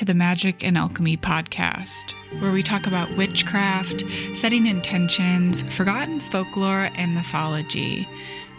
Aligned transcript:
To 0.00 0.06
the 0.06 0.14
Magic 0.14 0.64
and 0.64 0.78
Alchemy 0.78 1.18
podcast, 1.18 2.14
where 2.40 2.52
we 2.52 2.62
talk 2.62 2.86
about 2.86 3.14
witchcraft, 3.18 4.02
setting 4.34 4.64
intentions, 4.64 5.62
forgotten 5.76 6.20
folklore, 6.20 6.88
and 6.96 7.14
mythology. 7.14 8.08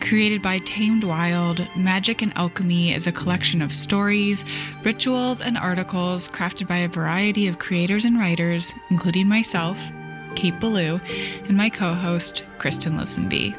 Created 0.01 0.43
by 0.43 0.59
Tamed 0.59 1.03
Wild, 1.03 1.67
Magic 1.75 2.21
and 2.21 2.31
Alchemy 2.37 2.93
is 2.93 3.07
a 3.07 3.11
collection 3.11 3.63
of 3.63 3.73
stories, 3.73 4.45
rituals, 4.83 5.41
and 5.41 5.57
articles 5.57 6.29
crafted 6.29 6.67
by 6.67 6.77
a 6.77 6.87
variety 6.87 7.47
of 7.47 7.57
creators 7.57 8.05
and 8.05 8.19
writers, 8.19 8.75
including 8.91 9.27
myself, 9.27 9.91
Kate 10.35 10.59
Ballou, 10.59 10.99
and 11.47 11.57
my 11.57 11.71
co 11.71 11.95
host, 11.95 12.43
Kristen 12.59 12.99
Lisenby. 12.99 13.57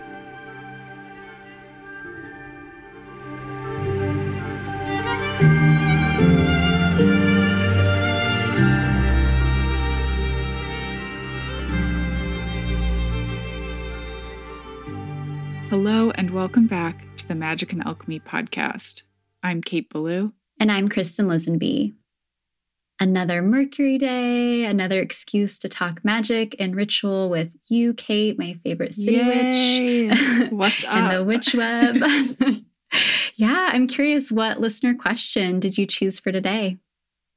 Welcome 16.53 16.67
back 16.67 17.03
to 17.17 17.27
the 17.27 17.35
Magic 17.35 17.73
and 17.73 17.83
Alchemy 17.87 18.21
podcast. 18.21 19.05
I'm 19.43 19.63
Kate 19.63 19.89
Ballou. 19.89 20.35
And 20.61 20.71
I'm 20.71 20.87
Kristen 20.87 21.27
Lisenby. 21.27 21.95
Another 23.01 23.41
Mercury 23.41 23.97
day, 23.97 24.67
another 24.67 25.01
excuse 25.01 25.59
to 25.61 25.71
talk 25.71 26.05
magic 26.05 26.55
and 26.59 26.77
ritual 26.77 27.31
with 27.31 27.57
you, 27.71 27.95
Kate, 27.95 28.39
my 28.39 28.61
favorite 28.63 28.93
city 28.93 29.17
Yay. 29.17 30.09
witch. 30.09 30.51
What's 30.53 30.85
up? 30.85 30.93
and 30.93 31.17
the 31.17 31.25
witch 31.25 31.55
web. 31.55 31.97
yeah, 33.37 33.71
I'm 33.73 33.87
curious 33.87 34.31
what 34.31 34.61
listener 34.61 34.95
question 34.95 35.59
did 35.59 35.79
you 35.79 35.87
choose 35.87 36.21
for 36.21 36.33
today? 36.33 36.77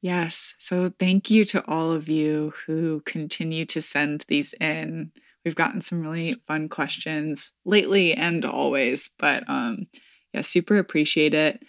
Yes. 0.01 0.55
So 0.59 0.91
thank 0.99 1.31
you 1.31 1.45
to 1.45 1.65
all 1.71 1.93
of 1.93 2.09
you 2.09 2.51
who 2.67 2.99
continue 3.05 3.65
to 3.67 3.81
send 3.81 4.25
these 4.27 4.53
in. 4.59 5.13
We've 5.45 5.55
gotten 5.55 5.79
some 5.79 6.01
really 6.01 6.33
fun 6.47 6.67
questions 6.69 7.53
lately 7.63 8.15
and 8.15 8.43
always, 8.43 9.11
but 9.19 9.43
um, 9.47 9.87
yeah, 10.33 10.41
super 10.41 10.77
appreciate 10.77 11.35
it. 11.35 11.63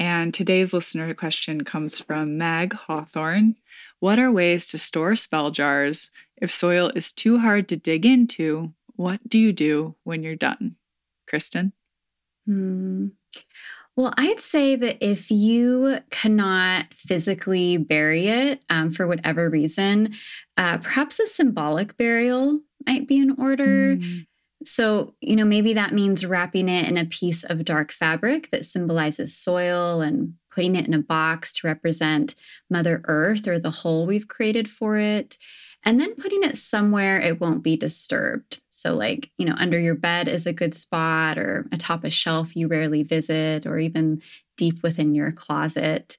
And 0.00 0.34
today's 0.34 0.74
listener 0.74 1.14
question 1.14 1.62
comes 1.62 2.00
from 2.00 2.36
Mag 2.36 2.72
Hawthorne. 2.72 3.54
What 4.00 4.18
are 4.18 4.32
ways 4.32 4.66
to 4.66 4.78
store 4.78 5.14
spell 5.14 5.50
jars 5.50 6.10
if 6.36 6.50
soil 6.50 6.90
is 6.96 7.12
too 7.12 7.38
hard 7.38 7.68
to 7.68 7.76
dig 7.76 8.04
into? 8.04 8.72
What 8.96 9.20
do 9.28 9.38
you 9.38 9.52
do 9.52 9.94
when 10.02 10.22
you're 10.22 10.36
done? 10.36 10.76
Kristen? 11.28 11.72
Hmm. 12.46 13.08
Well, 13.94 14.14
I'd 14.16 14.40
say 14.40 14.76
that 14.76 14.96
if 15.00 15.30
you 15.30 15.98
cannot 16.10 16.94
physically 16.94 17.76
bury 17.76 18.28
it 18.28 18.62
um, 18.70 18.92
for 18.92 19.06
whatever 19.06 19.50
reason, 19.50 20.14
uh, 20.56 20.78
perhaps 20.78 21.20
a 21.20 21.26
symbolic 21.26 21.96
burial 21.96 22.60
might 22.86 23.08
be 23.08 23.18
in 23.18 23.40
order. 23.40 23.96
Mm. 23.96 24.26
So, 24.64 25.14
you 25.20 25.36
know, 25.36 25.46
maybe 25.46 25.72
that 25.74 25.94
means 25.94 26.26
wrapping 26.26 26.68
it 26.68 26.86
in 26.86 26.98
a 26.98 27.06
piece 27.06 27.44
of 27.44 27.64
dark 27.64 27.92
fabric 27.92 28.50
that 28.50 28.66
symbolizes 28.66 29.34
soil 29.36 30.02
and 30.02 30.34
putting 30.50 30.76
it 30.76 30.86
in 30.86 30.92
a 30.92 30.98
box 30.98 31.52
to 31.54 31.66
represent 31.66 32.34
Mother 32.68 33.00
Earth 33.04 33.48
or 33.48 33.58
the 33.58 33.70
hole 33.70 34.06
we've 34.06 34.28
created 34.28 34.68
for 34.68 34.98
it. 34.98 35.38
And 35.82 35.98
then 35.98 36.14
putting 36.14 36.42
it 36.42 36.58
somewhere 36.58 37.18
it 37.18 37.40
won't 37.40 37.62
be 37.62 37.74
disturbed. 37.74 38.60
So, 38.68 38.94
like, 38.94 39.30
you 39.38 39.46
know, 39.46 39.54
under 39.56 39.78
your 39.80 39.94
bed 39.94 40.28
is 40.28 40.46
a 40.46 40.52
good 40.52 40.74
spot, 40.74 41.38
or 41.38 41.66
atop 41.72 42.04
a 42.04 42.10
shelf 42.10 42.54
you 42.54 42.68
rarely 42.68 43.02
visit, 43.02 43.64
or 43.64 43.78
even 43.78 44.20
deep 44.58 44.82
within 44.82 45.14
your 45.14 45.32
closet. 45.32 46.18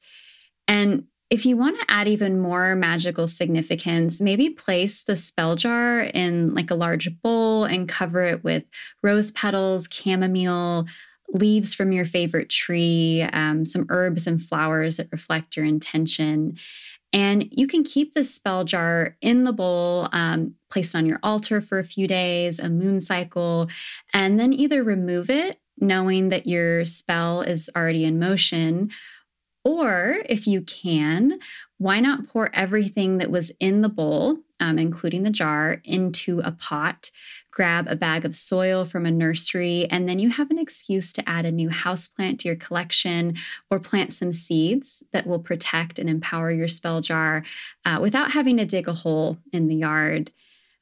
And 0.68 1.06
if 1.32 1.46
you 1.46 1.56
want 1.56 1.80
to 1.80 1.86
add 1.88 2.10
even 2.10 2.42
more 2.42 2.76
magical 2.76 3.26
significance, 3.26 4.20
maybe 4.20 4.50
place 4.50 5.04
the 5.04 5.16
spell 5.16 5.56
jar 5.56 6.02
in 6.02 6.54
like 6.54 6.70
a 6.70 6.76
large 6.76 7.22
bowl 7.22 7.64
and 7.64 7.88
cover 7.88 8.22
it 8.22 8.44
with 8.44 8.66
rose 9.02 9.32
petals, 9.32 9.88
chamomile, 9.90 10.86
leaves 11.30 11.74
from 11.74 11.94
your 11.94 12.06
favorite 12.06 12.50
tree, 12.50 13.26
um, 13.32 13.64
some 13.64 13.86
herbs 13.90 14.28
and 14.28 14.44
flowers 14.44 14.98
that 14.98 15.08
reflect 15.14 15.56
your 15.56 15.66
intention. 15.66 16.58
And 17.14 17.48
you 17.50 17.66
can 17.66 17.86
keep 17.86 18.12
the 18.12 18.26
spell 18.26 18.66
jar 18.66 19.16
in 19.22 19.46
the 19.46 19.54
bowl, 19.54 20.10
um, 20.12 20.56
placed 20.70 20.96
on 20.96 21.06
your 21.06 21.20
altar 21.24 21.62
for 21.62 21.80
a 21.80 21.86
few 21.86 22.08
days, 22.08 22.60
a 22.60 22.70
moon 22.70 23.00
cycle, 23.00 23.70
and 24.14 24.38
then 24.38 24.52
either 24.52 24.84
remove 24.84 25.30
it, 25.30 25.58
knowing 25.80 26.28
that 26.28 26.46
your 26.48 26.84
spell 26.84 27.42
is 27.42 27.70
already 27.74 28.04
in 28.04 28.20
motion, 28.20 28.90
or 29.64 30.18
if 30.28 30.48
you 30.48 30.62
can, 30.62 31.40
why 31.78 32.00
not 32.00 32.28
pour 32.28 32.50
everything 32.54 33.18
that 33.20 33.32
was 33.32 33.52
in 33.60 33.82
the 33.82 33.90
bowl, 33.90 34.40
um, 34.60 34.80
including 34.80 35.24
the 35.24 35.30
jar, 35.30 35.82
into 35.84 36.40
a 36.40 36.52
pot? 36.52 37.12
Grab 37.52 37.86
a 37.88 37.96
bag 37.96 38.24
of 38.24 38.36
soil 38.36 38.86
from 38.86 39.06
a 39.06 39.12
nursery, 39.12 39.86
and 39.90 40.08
then 40.08 40.20
you 40.20 40.30
have 40.30 40.50
an 40.50 40.58
excuse 40.58 41.12
to 41.14 41.30
add 41.30 41.46
a 41.46 41.52
new 41.52 41.70
houseplant 41.70 42.40
to 42.40 42.48
your 42.48 42.56
collection 42.56 43.36
or 43.70 43.80
plant 43.80 44.14
some 44.14 44.32
seeds 44.32 45.04
that 45.12 45.28
will 45.28 45.40
protect 45.40 46.00
and 46.00 46.10
empower 46.10 46.52
your 46.52 46.70
spell 46.70 47.02
jar 47.02 47.44
uh, 47.86 48.00
without 48.02 48.32
having 48.32 48.58
to 48.58 48.66
dig 48.66 48.88
a 48.88 48.94
hole 48.94 49.38
in 49.52 49.68
the 49.68 49.76
yard. 49.76 50.32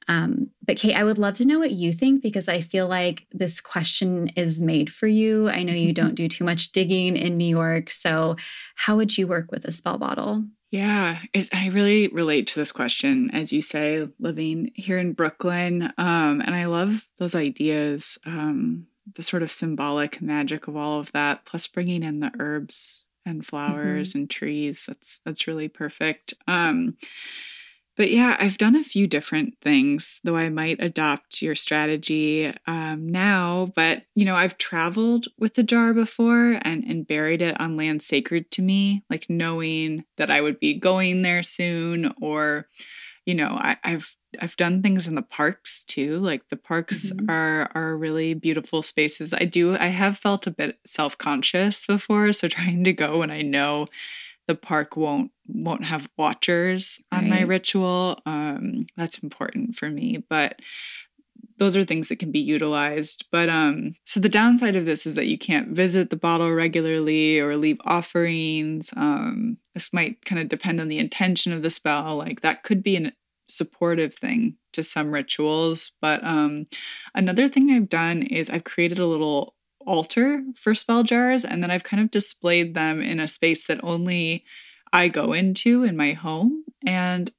Um, 0.10 0.50
but 0.66 0.76
Kate, 0.76 0.96
I 0.96 1.04
would 1.04 1.20
love 1.20 1.36
to 1.36 1.46
know 1.46 1.60
what 1.60 1.72
you 1.72 1.94
think 1.94 2.24
because 2.24 2.50
I 2.50 2.62
feel 2.62 2.88
like 2.88 3.28
this 3.32 3.62
question 3.62 4.30
is 4.30 4.60
made 4.60 4.92
for 4.92 5.06
you. 5.06 5.50
I 5.50 5.62
know 5.62 5.72
you 5.72 5.94
don't 5.94 6.16
do 6.16 6.28
too 6.28 6.44
much 6.44 6.72
digging 6.72 7.16
in 7.16 7.36
New 7.36 7.48
York. 7.48 7.92
So, 7.92 8.36
how 8.76 8.98
would 8.98 9.18
you 9.18 9.28
work 9.28 9.52
with 9.52 9.66
a 9.66 9.72
spell 9.72 10.00
bottle? 10.00 10.46
Yeah, 10.72 11.20
it, 11.34 11.50
I 11.54 11.68
really 11.70 12.08
relate 12.08 12.48
to 12.48 12.60
this 12.60 12.72
question, 12.72 13.30
as 13.32 13.54
you 13.54 13.62
say, 13.62 14.08
living 14.20 14.72
here 14.74 14.98
in 14.98 15.14
Brooklyn. 15.14 15.94
Um, 15.98 16.42
and 16.42 16.56
I 16.56 16.66
love 16.66 17.08
those 17.18 17.36
ideas, 17.36 18.18
um, 18.26 18.88
the 19.16 19.24
sort 19.24 19.44
of 19.44 19.52
symbolic 19.52 20.22
magic 20.22 20.68
of 20.68 20.76
all 20.76 21.00
of 21.00 21.12
that, 21.12 21.46
plus 21.46 21.68
bringing 21.68 22.04
in 22.04 22.20
the 22.20 22.32
herbs 22.40 23.06
and 23.26 23.46
flowers 23.46 24.10
mm-hmm. 24.10 24.20
and 24.20 24.30
trees. 24.30 24.86
That's 24.88 25.20
that's 25.24 25.48
really 25.48 25.68
perfect. 25.68 26.34
Um, 26.48 26.98
but 28.00 28.12
yeah, 28.12 28.38
I've 28.40 28.58
done 28.58 28.78
a 28.78 28.84
few 28.84 29.08
different 29.08 29.58
things, 29.62 30.22
though 30.24 30.38
I 30.38 30.48
might 30.48 30.82
adopt 30.82 31.42
your 31.42 31.54
strategy 31.54 32.50
um, 32.66 33.10
now. 33.10 33.74
But, 33.76 34.06
you 34.16 34.24
know, 34.24 34.36
I've 34.36 34.58
traveled 34.58 35.28
with 35.38 35.56
the 35.56 35.64
jar 35.64 35.94
before 35.94 36.60
and, 36.62 36.86
and 36.86 37.06
buried 37.06 37.42
it 37.42 37.60
on 37.60 37.76
land 37.76 38.02
sacred 38.02 38.52
to 38.52 38.62
me, 38.62 39.04
like 39.10 39.30
knowing 39.30 40.06
that 40.16 40.32
I 40.32 40.40
would 40.40 40.62
be 40.62 40.76
going 40.76 41.24
there 41.24 41.44
soon 41.44 42.14
or, 42.22 42.70
you 43.26 43.36
know, 43.36 43.50
I, 43.60 43.76
have 43.84 44.16
I've 44.42 44.56
done 44.56 44.82
things 44.82 45.10
in 45.10 45.16
the 45.16 45.22
parks 45.22 45.84
too. 45.84 46.20
Like 46.20 46.48
the 46.48 46.56
parks 46.56 47.12
mm-hmm. 47.12 47.30
are 47.30 47.70
are 47.76 47.98
really 47.98 48.34
beautiful 48.34 48.82
spaces. 48.82 49.34
I 49.34 49.44
do 49.44 49.76
I 49.76 49.88
have 49.88 50.18
felt 50.18 50.48
a 50.48 50.52
bit 50.52 50.80
self-conscious 50.86 51.86
before, 51.86 52.32
so 52.32 52.48
trying 52.48 52.86
to 52.86 52.94
go 52.94 53.20
when 53.20 53.30
I 53.30 53.42
know 53.42 53.88
the 54.50 54.56
park 54.56 54.98
won't 54.98 55.32
won't 55.48 55.86
have 55.86 56.10
watchers 56.18 57.00
on 57.12 57.22
right. 57.22 57.30
my 57.30 57.42
ritual. 57.42 58.20
Um, 58.26 58.88
that's 58.98 59.20
important 59.20 59.76
for 59.76 59.92
me, 59.92 60.26
but 60.28 60.60
those 61.60 61.78
are 61.78 61.84
things 61.84 62.10
that 62.10 62.18
can 62.18 62.32
be 62.32 62.40
utilized. 62.40 63.26
But 63.32 63.48
um, 63.48 63.94
so 64.06 64.20
the 64.20 64.28
downside 64.28 64.76
of 64.76 64.86
this 64.86 65.06
is 65.06 65.14
that 65.14 65.28
you 65.28 65.38
can't 65.38 65.70
visit 65.70 66.10
the 66.10 66.16
bottle 66.16 66.52
regularly 66.52 67.40
or 67.40 67.56
leave 67.58 67.78
offerings. 67.86 68.92
Um, 68.98 69.58
this 69.76 69.94
might 69.94 70.26
kind 70.26 70.42
of 70.42 70.50
depend 70.50 70.82
on 70.82 70.88
the 70.88 70.98
intention 70.98 71.54
of 71.54 71.62
the 71.62 71.70
spell. 71.70 72.16
Like 72.16 72.42
that 72.42 72.64
could 72.64 72.82
be 72.82 72.98
a 72.98 73.12
supportive 73.48 74.16
thing 74.16 74.56
to 74.74 74.82
some 74.82 75.12
rituals. 75.12 75.92
But 76.02 76.24
um, 76.24 76.66
another 77.14 77.48
thing 77.48 77.70
I've 77.70 77.90
done 77.90 78.24
is 78.24 78.50
I've 78.50 78.64
created 78.64 78.98
a 78.98 79.06
little 79.06 79.54
altar 79.86 80.44
for 80.56 80.76
spell 80.76 81.04
jars 81.04 81.46
and 81.46 81.64
then 81.64 81.72
I've 81.72 81.84
kind 81.84 82.02
of 82.02 82.12
displayed 82.12 82.74
them 82.74 83.02
in 83.02 83.20
a 83.20 83.28
space 83.28 83.66
that 83.68 83.84
only 83.84 84.44
I 84.92 85.08
go 85.08 85.34
into 85.34 85.84
in 85.84 85.96
my 85.96 86.14
home. 86.14 86.64
And 86.86 87.32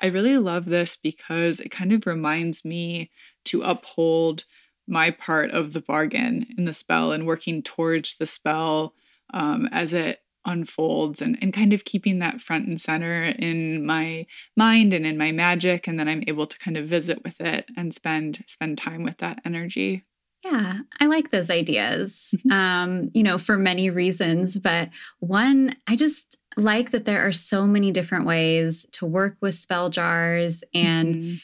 I 0.00 0.06
really 0.06 0.38
love 0.38 0.66
this 0.66 0.96
because 0.96 1.60
it 1.60 1.70
kind 1.70 1.92
of 1.92 2.06
reminds 2.06 2.64
me 2.64 3.10
to 3.46 3.62
uphold 3.62 4.44
my 4.86 5.10
part 5.10 5.50
of 5.50 5.72
the 5.72 5.80
bargain 5.80 6.46
in 6.56 6.64
the 6.64 6.72
spell 6.72 7.12
and 7.12 7.26
working 7.26 7.62
towards 7.62 8.16
the 8.16 8.26
spell 8.26 8.94
um, 9.34 9.68
as 9.70 9.92
it 9.92 10.20
unfolds 10.46 11.20
and, 11.20 11.38
and 11.42 11.52
kind 11.52 11.72
of 11.72 11.84
keeping 11.84 12.20
that 12.20 12.40
front 12.40 12.66
and 12.66 12.80
center 12.80 13.22
in 13.22 13.84
my 13.84 14.24
mind 14.56 14.94
and 14.94 15.04
in 15.04 15.18
my 15.18 15.30
magic 15.30 15.86
and 15.86 16.00
then 16.00 16.08
i'm 16.08 16.22
able 16.26 16.46
to 16.46 16.58
kind 16.58 16.76
of 16.76 16.86
visit 16.86 17.22
with 17.22 17.38
it 17.40 17.68
and 17.76 17.92
spend 17.92 18.42
spend 18.46 18.78
time 18.78 19.02
with 19.02 19.18
that 19.18 19.40
energy 19.44 20.04
yeah, 20.44 20.78
I 21.00 21.06
like 21.06 21.30
those 21.30 21.50
ideas, 21.50 22.34
mm-hmm. 22.38 22.52
um, 22.52 23.10
you 23.12 23.22
know, 23.22 23.38
for 23.38 23.56
many 23.56 23.90
reasons. 23.90 24.58
But 24.58 24.90
one, 25.18 25.74
I 25.86 25.96
just 25.96 26.38
like 26.56 26.90
that 26.90 27.04
there 27.04 27.26
are 27.26 27.32
so 27.32 27.66
many 27.66 27.90
different 27.90 28.26
ways 28.26 28.86
to 28.92 29.06
work 29.06 29.36
with 29.40 29.54
spell 29.54 29.90
jars 29.90 30.62
and 30.74 31.14
mm-hmm. 31.14 31.34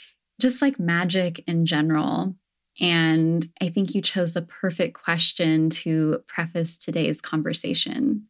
just 0.40 0.62
like 0.62 0.78
magic 0.78 1.42
in 1.46 1.66
general. 1.66 2.36
And 2.80 3.46
I 3.60 3.68
think 3.68 3.94
you 3.94 4.02
chose 4.02 4.32
the 4.32 4.42
perfect 4.42 5.00
question 5.00 5.70
to 5.70 6.22
preface 6.26 6.76
today's 6.76 7.20
conversation. 7.20 8.26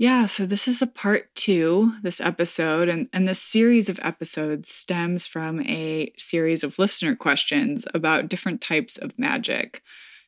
Yeah, 0.00 0.24
so 0.24 0.46
this 0.46 0.66
is 0.66 0.80
a 0.80 0.86
part 0.86 1.34
two, 1.34 1.92
this 2.02 2.22
episode, 2.22 2.88
and, 2.88 3.10
and 3.12 3.28
this 3.28 3.38
series 3.38 3.90
of 3.90 4.00
episodes 4.02 4.70
stems 4.70 5.26
from 5.26 5.60
a 5.66 6.10
series 6.16 6.64
of 6.64 6.78
listener 6.78 7.14
questions 7.14 7.86
about 7.92 8.30
different 8.30 8.62
types 8.62 8.96
of 8.96 9.18
magic. 9.18 9.82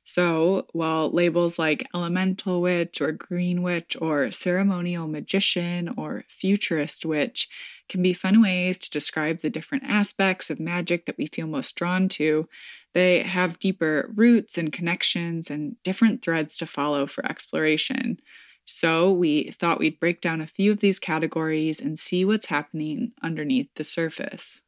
So, 0.04 0.66
while 0.74 1.08
labels 1.10 1.58
like 1.58 1.88
elemental 1.94 2.60
witch 2.60 3.00
or 3.00 3.12
green 3.12 3.62
witch 3.62 3.96
or 3.98 4.30
ceremonial 4.30 5.08
magician 5.08 5.94
or 5.96 6.24
futurist 6.28 7.06
witch 7.06 7.48
can 7.88 8.02
be 8.02 8.12
fun 8.12 8.42
ways 8.42 8.76
to 8.76 8.90
describe 8.90 9.40
the 9.40 9.48
different 9.48 9.84
aspects 9.84 10.50
of 10.50 10.60
magic 10.60 11.06
that 11.06 11.16
we 11.16 11.24
feel 11.24 11.46
most 11.46 11.76
drawn 11.76 12.10
to, 12.10 12.46
they 12.92 13.20
have 13.20 13.58
deeper 13.58 14.10
roots 14.14 14.58
and 14.58 14.70
connections 14.70 15.50
and 15.50 15.82
different 15.82 16.20
threads 16.20 16.58
to 16.58 16.66
follow 16.66 17.06
for 17.06 17.24
exploration. 17.24 18.20
So 18.64 19.10
we 19.10 19.44
thought 19.44 19.78
we'd 19.78 20.00
break 20.00 20.20
down 20.20 20.40
a 20.40 20.46
few 20.46 20.72
of 20.72 20.80
these 20.80 20.98
categories 20.98 21.80
and 21.80 21.98
see 21.98 22.24
what's 22.24 22.46
happening 22.46 23.12
underneath 23.22 23.68
the 23.74 23.84
surface. 23.84 24.62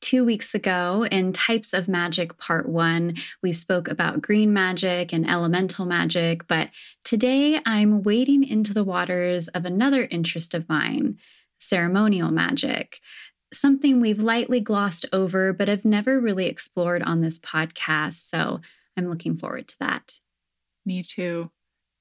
Two 0.00 0.24
weeks 0.24 0.54
ago, 0.54 1.06
in 1.10 1.32
Types 1.32 1.72
of 1.72 1.88
Magic 1.88 2.38
Part 2.38 2.68
1, 2.68 3.16
we 3.42 3.52
spoke 3.52 3.88
about 3.88 4.22
green 4.22 4.52
magic 4.52 5.12
and 5.12 5.28
elemental 5.28 5.84
magic, 5.84 6.46
but 6.46 6.70
today 7.02 7.60
I'm 7.66 8.02
wading 8.02 8.44
into 8.44 8.72
the 8.72 8.84
waters 8.84 9.48
of 9.48 9.64
another 9.64 10.06
interest 10.10 10.54
of 10.54 10.68
mine 10.68 11.18
ceremonial 11.58 12.30
magic. 12.30 13.00
Something 13.52 14.00
we've 14.00 14.20
lightly 14.20 14.60
glossed 14.60 15.06
over, 15.12 15.52
but 15.52 15.68
have 15.68 15.84
never 15.84 16.20
really 16.20 16.46
explored 16.46 17.02
on 17.02 17.20
this 17.20 17.38
podcast. 17.38 18.28
So 18.28 18.60
I'm 18.96 19.08
looking 19.08 19.36
forward 19.36 19.68
to 19.68 19.78
that. 19.80 20.20
Me 20.84 21.02
too. 21.02 21.50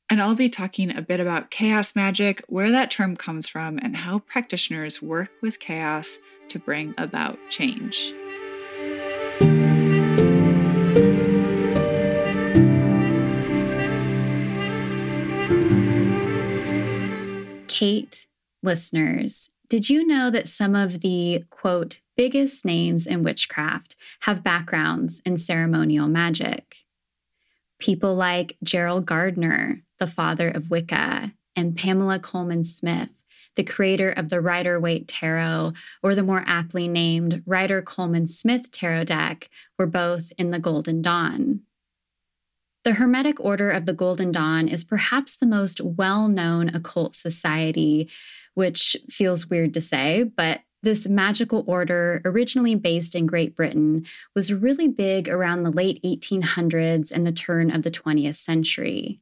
And 0.07 0.21
I'll 0.21 0.35
be 0.35 0.49
talking 0.49 0.95
a 0.95 1.01
bit 1.01 1.19
about 1.19 1.49
chaos 1.49 1.95
magic, 1.95 2.43
where 2.47 2.69
that 2.69 2.91
term 2.91 3.15
comes 3.15 3.47
from, 3.47 3.79
and 3.79 3.95
how 3.95 4.19
practitioners 4.19 5.01
work 5.01 5.31
with 5.41 5.59
chaos 5.59 6.19
to 6.49 6.59
bring 6.59 6.93
about 6.95 7.39
change. 7.49 8.13
Kate, 17.67 18.27
listeners, 18.61 19.49
did 19.67 19.89
you 19.89 20.05
know 20.05 20.29
that 20.29 20.47
some 20.47 20.75
of 20.75 21.01
the 21.01 21.43
quote 21.49 21.99
biggest 22.15 22.63
names 22.63 23.07
in 23.07 23.23
witchcraft 23.23 23.95
have 24.21 24.43
backgrounds 24.43 25.21
in 25.25 25.39
ceremonial 25.39 26.07
magic? 26.07 26.84
People 27.79 28.15
like 28.15 28.57
Gerald 28.63 29.05
Gardner, 29.05 29.81
the 29.99 30.07
father 30.07 30.49
of 30.49 30.69
Wicca, 30.69 31.33
and 31.55 31.77
Pamela 31.77 32.19
Colman 32.19 32.63
Smith, 32.63 33.09
the 33.55 33.63
creator 33.63 34.09
of 34.09 34.29
the 34.29 34.41
Rider 34.41 34.79
Waite 34.79 35.07
Tarot, 35.07 35.73
or 36.03 36.15
the 36.15 36.23
more 36.23 36.43
aptly 36.45 36.87
named 36.87 37.43
Rider 37.45 37.81
Colman 37.81 38.27
Smith 38.27 38.71
Tarot 38.71 39.05
deck, 39.05 39.49
were 39.77 39.87
both 39.87 40.31
in 40.37 40.51
the 40.51 40.59
Golden 40.59 41.01
Dawn. 41.01 41.61
The 42.83 42.93
Hermetic 42.93 43.39
Order 43.39 43.71
of 43.71 43.85
the 43.85 43.93
Golden 43.93 44.31
Dawn 44.31 44.67
is 44.67 44.83
perhaps 44.83 45.35
the 45.35 45.47
most 45.47 45.81
well 45.81 46.27
known 46.27 46.69
occult 46.69 47.15
society, 47.15 48.09
which 48.53 48.95
feels 49.09 49.49
weird 49.49 49.73
to 49.73 49.81
say, 49.81 50.23
but 50.23 50.61
this 50.85 51.09
magical 51.09 51.65
order, 51.67 52.21
originally 52.23 52.75
based 52.75 53.15
in 53.15 53.25
Great 53.25 53.55
Britain, 53.55 54.05
was 54.33 54.53
really 54.53 54.87
big 54.87 55.27
around 55.27 55.63
the 55.63 55.71
late 55.71 56.01
1800s 56.03 57.11
and 57.11 57.27
the 57.27 57.33
turn 57.33 57.69
of 57.69 57.83
the 57.83 57.91
20th 57.91 58.37
century. 58.37 59.19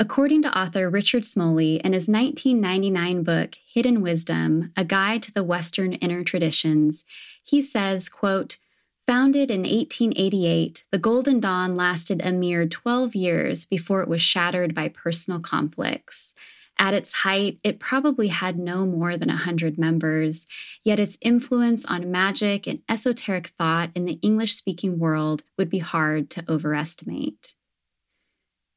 According 0.00 0.42
to 0.42 0.58
author 0.58 0.88
Richard 0.88 1.24
Smoley 1.24 1.76
in 1.84 1.92
his 1.92 2.08
1999 2.08 3.22
book 3.22 3.56
Hidden 3.72 4.00
Wisdom: 4.00 4.72
A 4.76 4.84
Guide 4.84 5.22
to 5.24 5.32
the 5.32 5.44
Western 5.44 5.92
Inner 5.94 6.24
Traditions, 6.24 7.04
he 7.42 7.60
says, 7.60 8.08
quote, 8.08 8.58
Founded 9.06 9.50
in 9.50 9.62
1888, 9.62 10.84
the 10.90 10.98
Golden 10.98 11.40
Dawn 11.40 11.76
lasted 11.76 12.20
a 12.22 12.32
mere 12.32 12.66
12 12.66 13.14
years 13.14 13.66
before 13.66 14.02
it 14.02 14.08
was 14.08 14.20
shattered 14.20 14.74
by 14.74 14.88
personal 14.88 15.40
conflicts. 15.40 16.34
At 16.78 16.94
its 16.94 17.12
height, 17.12 17.58
it 17.64 17.80
probably 17.80 18.28
had 18.28 18.56
no 18.56 18.86
more 18.86 19.16
than 19.16 19.28
100 19.28 19.78
members, 19.78 20.46
yet 20.84 21.00
its 21.00 21.18
influence 21.20 21.84
on 21.84 22.10
magic 22.10 22.68
and 22.68 22.82
esoteric 22.88 23.48
thought 23.48 23.90
in 23.96 24.04
the 24.04 24.18
English 24.22 24.54
speaking 24.54 24.98
world 24.98 25.42
would 25.56 25.68
be 25.68 25.80
hard 25.80 26.30
to 26.30 26.44
overestimate. 26.48 27.54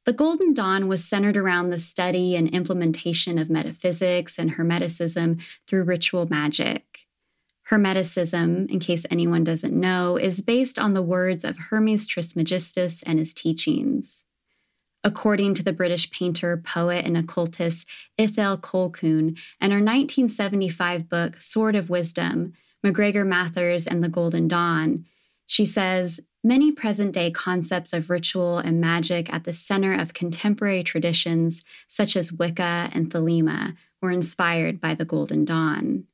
The 0.04 0.12
Golden 0.12 0.52
Dawn 0.52 0.88
was 0.88 1.04
centered 1.04 1.36
around 1.36 1.70
the 1.70 1.78
study 1.78 2.34
and 2.34 2.48
implementation 2.48 3.38
of 3.38 3.48
metaphysics 3.48 4.36
and 4.36 4.52
Hermeticism 4.52 5.40
through 5.68 5.84
ritual 5.84 6.26
magic. 6.28 7.06
Hermeticism, 7.70 8.68
in 8.68 8.80
case 8.80 9.06
anyone 9.10 9.44
doesn't 9.44 9.72
know, 9.72 10.16
is 10.16 10.42
based 10.42 10.76
on 10.76 10.94
the 10.94 11.02
words 11.02 11.44
of 11.44 11.56
Hermes 11.56 12.08
Trismegistus 12.08 13.04
and 13.04 13.20
his 13.20 13.32
teachings. 13.32 14.24
According 15.04 15.54
to 15.54 15.64
the 15.64 15.72
British 15.72 16.10
painter, 16.10 16.56
poet, 16.56 17.04
and 17.04 17.16
occultist 17.16 17.88
Ithel 18.18 18.60
Colquhoun 18.60 19.36
and 19.60 19.72
her 19.72 19.78
1975 19.78 21.08
book, 21.08 21.42
Sword 21.42 21.74
of 21.74 21.90
Wisdom, 21.90 22.52
MacGregor 22.82 23.24
Mathers 23.24 23.86
and 23.86 24.02
the 24.02 24.08
Golden 24.08 24.46
Dawn, 24.46 25.04
she 25.46 25.66
says, 25.66 26.20
Many 26.44 26.72
present 26.72 27.12
day 27.12 27.30
concepts 27.30 27.92
of 27.92 28.10
ritual 28.10 28.58
and 28.58 28.80
magic 28.80 29.32
at 29.32 29.44
the 29.44 29.52
center 29.52 29.92
of 29.92 30.12
contemporary 30.12 30.82
traditions, 30.82 31.64
such 31.86 32.16
as 32.16 32.32
Wicca 32.32 32.90
and 32.92 33.10
Thelema, 33.10 33.76
were 34.00 34.10
inspired 34.10 34.80
by 34.80 34.94
the 34.94 35.04
Golden 35.04 35.44
Dawn. 35.44 36.04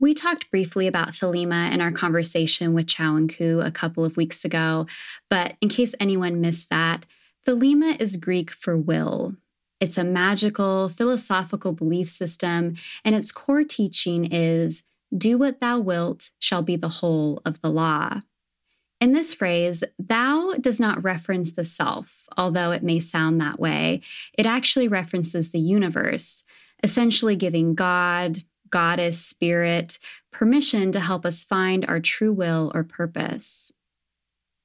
We 0.00 0.12
talked 0.12 0.50
briefly 0.50 0.86
about 0.86 1.08
Thelema 1.08 1.72
in 1.72 1.80
our 1.80 1.90
conversation 1.90 2.74
with 2.74 2.88
Chow 2.88 3.16
and 3.16 3.34
Koo 3.34 3.60
a 3.60 3.70
couple 3.70 4.04
of 4.04 4.16
weeks 4.16 4.44
ago, 4.44 4.86
but 5.30 5.56
in 5.60 5.68
case 5.68 5.94
anyone 5.98 6.40
missed 6.40 6.68
that, 6.70 7.06
Thelema 7.48 7.98
is 7.98 8.18
Greek 8.18 8.50
for 8.50 8.76
will. 8.76 9.34
It's 9.80 9.96
a 9.96 10.04
magical, 10.04 10.90
philosophical 10.90 11.72
belief 11.72 12.06
system, 12.06 12.74
and 13.06 13.14
its 13.14 13.32
core 13.32 13.64
teaching 13.64 14.30
is 14.30 14.82
do 15.16 15.38
what 15.38 15.58
thou 15.58 15.80
wilt 15.80 16.28
shall 16.38 16.60
be 16.60 16.76
the 16.76 16.90
whole 17.00 17.40
of 17.46 17.62
the 17.62 17.70
law. 17.70 18.20
In 19.00 19.12
this 19.12 19.32
phrase, 19.32 19.82
thou 19.98 20.56
does 20.60 20.78
not 20.78 21.02
reference 21.02 21.52
the 21.52 21.64
self, 21.64 22.28
although 22.36 22.70
it 22.70 22.82
may 22.82 23.00
sound 23.00 23.40
that 23.40 23.58
way. 23.58 24.02
It 24.36 24.44
actually 24.44 24.86
references 24.86 25.50
the 25.50 25.58
universe, 25.58 26.44
essentially 26.82 27.34
giving 27.34 27.74
God, 27.74 28.40
goddess, 28.68 29.24
spirit 29.24 29.98
permission 30.30 30.92
to 30.92 31.00
help 31.00 31.24
us 31.24 31.44
find 31.44 31.86
our 31.86 31.98
true 31.98 32.34
will 32.34 32.70
or 32.74 32.84
purpose 32.84 33.72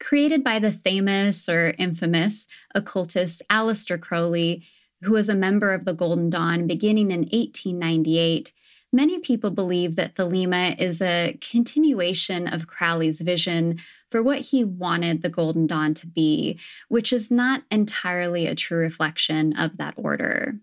created 0.04 0.44
by 0.44 0.60
the 0.60 0.72
famous 0.72 1.48
or 1.48 1.74
infamous 1.80 2.46
occultist 2.76 3.42
Aleister 3.50 4.00
Crowley, 4.00 4.64
who 5.02 5.14
was 5.14 5.30
a 5.30 5.36
member 5.36 5.74
of 5.74 5.86
the 5.86 5.94
Golden 5.94 6.30
Dawn 6.30 6.68
beginning 6.68 7.10
in 7.10 7.22
1898. 7.22 8.52
Many 8.92 9.20
people 9.20 9.50
believe 9.50 9.96
that 9.96 10.16
Thelema 10.16 10.80
is 10.80 11.02
a 11.02 11.38
continuation 11.42 12.48
of 12.48 12.68
Crowley's 12.68 13.22
vision 13.22 13.80
for 14.12 14.22
what 14.22 14.40
he 14.40 14.64
wanted 14.64 15.22
the 15.22 15.30
Golden 15.30 15.66
Dawn 15.66 15.94
to 15.96 16.06
be, 16.06 16.60
which 16.90 17.12
is 17.12 17.32
not 17.32 17.64
entirely 17.72 18.46
a 18.46 18.54
true 18.54 18.78
reflection 18.78 19.58
of 19.58 19.78
that 19.78 19.96
order. 19.98 20.60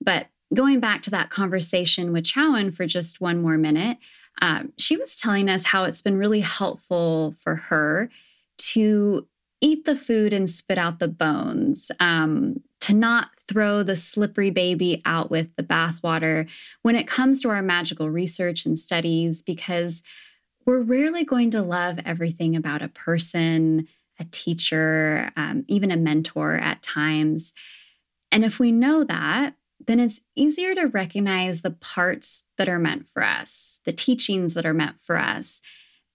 But 0.00 0.28
going 0.54 0.78
back 0.78 1.02
to 1.02 1.10
that 1.10 1.30
conversation 1.30 2.12
with 2.12 2.24
Chowan 2.24 2.72
for 2.74 2.86
just 2.86 3.20
one 3.20 3.40
more 3.40 3.58
minute, 3.58 3.98
um, 4.40 4.72
she 4.78 4.96
was 4.96 5.18
telling 5.18 5.48
us 5.48 5.64
how 5.64 5.84
it's 5.84 6.02
been 6.02 6.18
really 6.18 6.40
helpful 6.40 7.34
for 7.40 7.56
her 7.56 8.10
to 8.70 9.26
eat 9.60 9.84
the 9.84 9.96
food 9.96 10.32
and 10.32 10.50
spit 10.50 10.78
out 10.78 10.98
the 10.98 11.08
bones, 11.08 11.90
um, 12.00 12.60
to 12.80 12.92
not 12.92 13.28
throw 13.46 13.82
the 13.82 13.94
slippery 13.94 14.50
baby 14.50 15.00
out 15.04 15.30
with 15.30 15.54
the 15.54 15.62
bathwater 15.62 16.48
when 16.82 16.96
it 16.96 17.06
comes 17.06 17.40
to 17.40 17.48
our 17.48 17.62
magical 17.62 18.10
research 18.10 18.66
and 18.66 18.78
studies, 18.78 19.40
because 19.40 20.02
we're 20.66 20.80
rarely 20.80 21.24
going 21.24 21.50
to 21.52 21.62
love 21.62 22.00
everything 22.04 22.56
about 22.56 22.82
a 22.82 22.88
person, 22.88 23.86
a 24.18 24.24
teacher, 24.30 25.30
um, 25.36 25.64
even 25.68 25.90
a 25.90 25.96
mentor 25.96 26.56
at 26.56 26.82
times. 26.82 27.52
And 28.32 28.44
if 28.44 28.58
we 28.58 28.72
know 28.72 29.04
that, 29.04 29.54
then 29.84 30.00
it's 30.00 30.20
easier 30.36 30.74
to 30.74 30.86
recognize 30.86 31.62
the 31.62 31.70
parts 31.70 32.44
that 32.56 32.68
are 32.68 32.78
meant 32.78 33.08
for 33.08 33.22
us, 33.22 33.80
the 33.84 33.92
teachings 33.92 34.54
that 34.54 34.66
are 34.66 34.74
meant 34.74 35.00
for 35.00 35.16
us, 35.16 35.60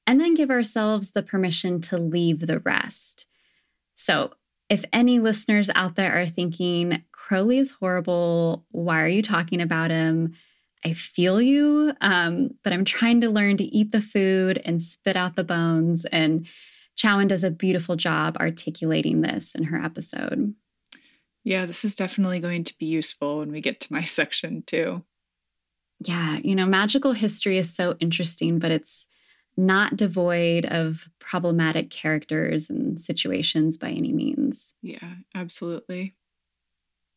and 0.07 0.19
then 0.19 0.33
give 0.33 0.49
ourselves 0.49 1.11
the 1.11 1.21
permission 1.21 1.81
to 1.81 1.97
leave 1.97 2.47
the 2.47 2.59
rest. 2.59 3.27
So, 3.93 4.31
if 4.69 4.83
any 4.91 5.19
listeners 5.19 5.69
out 5.75 5.95
there 5.95 6.19
are 6.19 6.25
thinking, 6.25 7.03
Crowley 7.11 7.57
is 7.57 7.71
horrible, 7.71 8.65
why 8.71 9.01
are 9.01 9.07
you 9.07 9.21
talking 9.21 9.61
about 9.61 9.91
him? 9.91 10.33
I 10.85 10.93
feel 10.93 11.41
you, 11.41 11.93
um, 12.01 12.51
but 12.63 12.73
I'm 12.73 12.85
trying 12.85 13.21
to 13.21 13.29
learn 13.29 13.57
to 13.57 13.63
eat 13.63 13.91
the 13.91 14.01
food 14.01 14.61
and 14.63 14.81
spit 14.81 15.15
out 15.15 15.35
the 15.35 15.43
bones. 15.43 16.05
And 16.05 16.47
Chowan 16.97 17.27
does 17.27 17.43
a 17.43 17.51
beautiful 17.51 17.95
job 17.95 18.37
articulating 18.37 19.21
this 19.21 19.55
in 19.55 19.65
her 19.65 19.81
episode. 19.81 20.53
Yeah, 21.43 21.65
this 21.65 21.85
is 21.85 21.95
definitely 21.95 22.39
going 22.39 22.63
to 22.65 22.77
be 22.77 22.85
useful 22.85 23.39
when 23.39 23.51
we 23.51 23.61
get 23.61 23.79
to 23.81 23.93
my 23.93 24.01
section 24.03 24.63
too. 24.63 25.03
Yeah, 26.05 26.37
you 26.43 26.55
know, 26.55 26.65
magical 26.65 27.13
history 27.13 27.57
is 27.57 27.73
so 27.73 27.95
interesting, 27.99 28.59
but 28.59 28.71
it's 28.71 29.07
not 29.57 29.97
devoid 29.97 30.65
of 30.65 31.09
problematic 31.19 31.89
characters 31.89 32.69
and 32.69 33.01
situations 33.01 33.77
by 33.77 33.89
any 33.89 34.13
means. 34.13 34.75
Yeah, 34.81 35.15
absolutely. 35.33 36.15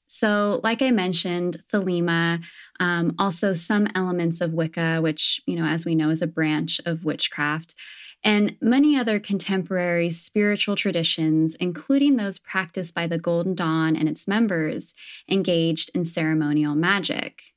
So, 0.07 0.61
like 0.65 0.83
I 0.83 0.91
mentioned, 0.91 1.59
Thelema, 1.73 2.43
um, 2.81 3.15
also 3.17 3.53
some 3.53 3.87
elements 3.95 4.41
of 4.41 4.53
Wicca, 4.53 5.01
which, 5.01 5.41
you 5.47 5.55
know, 5.55 5.67
as 5.67 5.85
we 5.85 5.95
know, 5.95 6.11
is 6.11 6.21
a 6.21 6.27
branch 6.27 6.81
of 6.85 7.05
witchcraft, 7.05 7.77
and 8.25 8.57
many 8.61 8.97
other 8.97 9.21
contemporary 9.21 10.11
spiritual 10.11 10.75
traditions, 10.75 11.55
including 11.55 12.17
those 12.17 12.41
practiced 12.41 12.93
by 12.93 13.07
the 13.07 13.19
Golden 13.19 13.55
Dawn 13.55 13.95
and 13.95 14.09
its 14.09 14.27
members, 14.27 14.95
engaged 15.29 15.91
in 15.95 16.05
ceremonial 16.05 16.75
magic. 16.75 17.55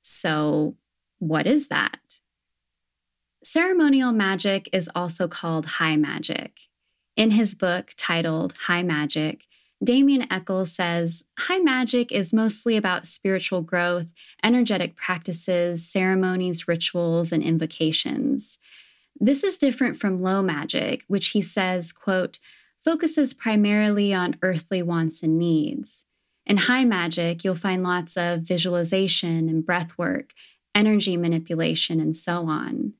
So, 0.00 0.76
what 1.18 1.46
is 1.46 1.68
that? 1.68 2.20
Ceremonial 3.46 4.10
magic 4.10 4.70
is 4.72 4.88
also 4.94 5.28
called 5.28 5.66
high 5.66 5.96
magic. 5.96 6.60
In 7.14 7.32
his 7.32 7.54
book 7.54 7.92
titled 7.98 8.54
High 8.54 8.82
Magic, 8.82 9.44
Damien 9.84 10.26
Echols 10.32 10.72
says 10.72 11.26
high 11.38 11.58
magic 11.58 12.10
is 12.10 12.32
mostly 12.32 12.78
about 12.78 13.06
spiritual 13.06 13.60
growth, 13.60 14.14
energetic 14.42 14.96
practices, 14.96 15.86
ceremonies, 15.86 16.66
rituals, 16.66 17.32
and 17.32 17.42
invocations. 17.42 18.58
This 19.20 19.44
is 19.44 19.58
different 19.58 19.98
from 19.98 20.22
low 20.22 20.42
magic, 20.42 21.04
which 21.06 21.28
he 21.28 21.42
says, 21.42 21.92
quote, 21.92 22.38
focuses 22.82 23.34
primarily 23.34 24.14
on 24.14 24.38
earthly 24.40 24.82
wants 24.82 25.22
and 25.22 25.38
needs. 25.38 26.06
In 26.46 26.56
high 26.56 26.86
magic, 26.86 27.44
you'll 27.44 27.56
find 27.56 27.82
lots 27.82 28.16
of 28.16 28.40
visualization 28.40 29.50
and 29.50 29.66
breath 29.66 29.98
work, 29.98 30.32
energy 30.74 31.18
manipulation, 31.18 32.00
and 32.00 32.16
so 32.16 32.46
on. 32.46 32.94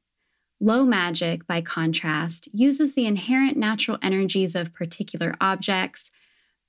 Low 0.61 0.85
magic, 0.85 1.47
by 1.47 1.61
contrast, 1.61 2.49
uses 2.53 2.95
the 2.95 3.07
inherent 3.07 3.57
natural 3.57 3.99
energies 4.03 4.55
of 4.55 4.73
particular 4.73 5.35
objects, 5.41 6.11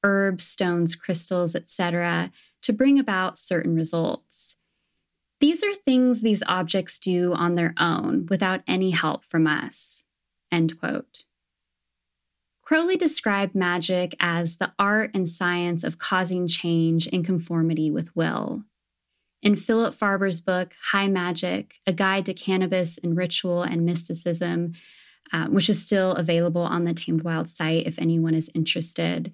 herbs, 0.04 0.46
stones, 0.46 0.96
crystals, 0.96 1.56
etc., 1.56 2.32
to 2.62 2.74
bring 2.74 3.00
about 3.00 3.38
certain 3.38 3.76
results. 3.76 4.58
These 5.40 5.64
are 5.64 5.76
things 5.76 6.22
these 6.22 6.44
objects 6.48 6.98
do 6.98 7.34
on 7.34 7.56
their 7.56 7.74
own 7.78 8.26
without 8.30 8.62
any 8.68 8.92
help 8.92 9.26
from 9.26 9.48
us. 9.48 10.06
End 10.52 10.80
quote. 10.80 11.26
Crowley 12.64 12.96
described 12.96 13.54
magic 13.54 14.16
as 14.20 14.58
the 14.58 14.74
art 14.80 15.12
and 15.14 15.30
science 15.30 15.84
of 15.84 16.00
causing 16.00 16.48
change 16.48 17.06
in 17.08 17.24
conformity 17.24 17.92
with 17.92 18.16
will. 18.16 18.64
In 19.42 19.56
Philip 19.56 19.94
Farber's 19.94 20.42
book, 20.42 20.74
High 20.92 21.08
Magic 21.08 21.76
A 21.86 21.94
Guide 21.94 22.26
to 22.26 22.34
Cannabis 22.34 22.98
and 22.98 23.16
Ritual 23.16 23.64
and 23.64 23.86
Mysticism, 23.86 24.74
uh, 25.32 25.48
which 25.48 25.70
is 25.70 25.86
still 25.86 26.14
available 26.14 26.64
on 26.64 26.86
the 26.86 26.94
Tamed 26.94 27.22
Wild 27.22 27.50
site 27.50 27.86
if 27.86 28.00
anyone 28.00 28.34
is 28.34 28.50
interested, 28.54 29.34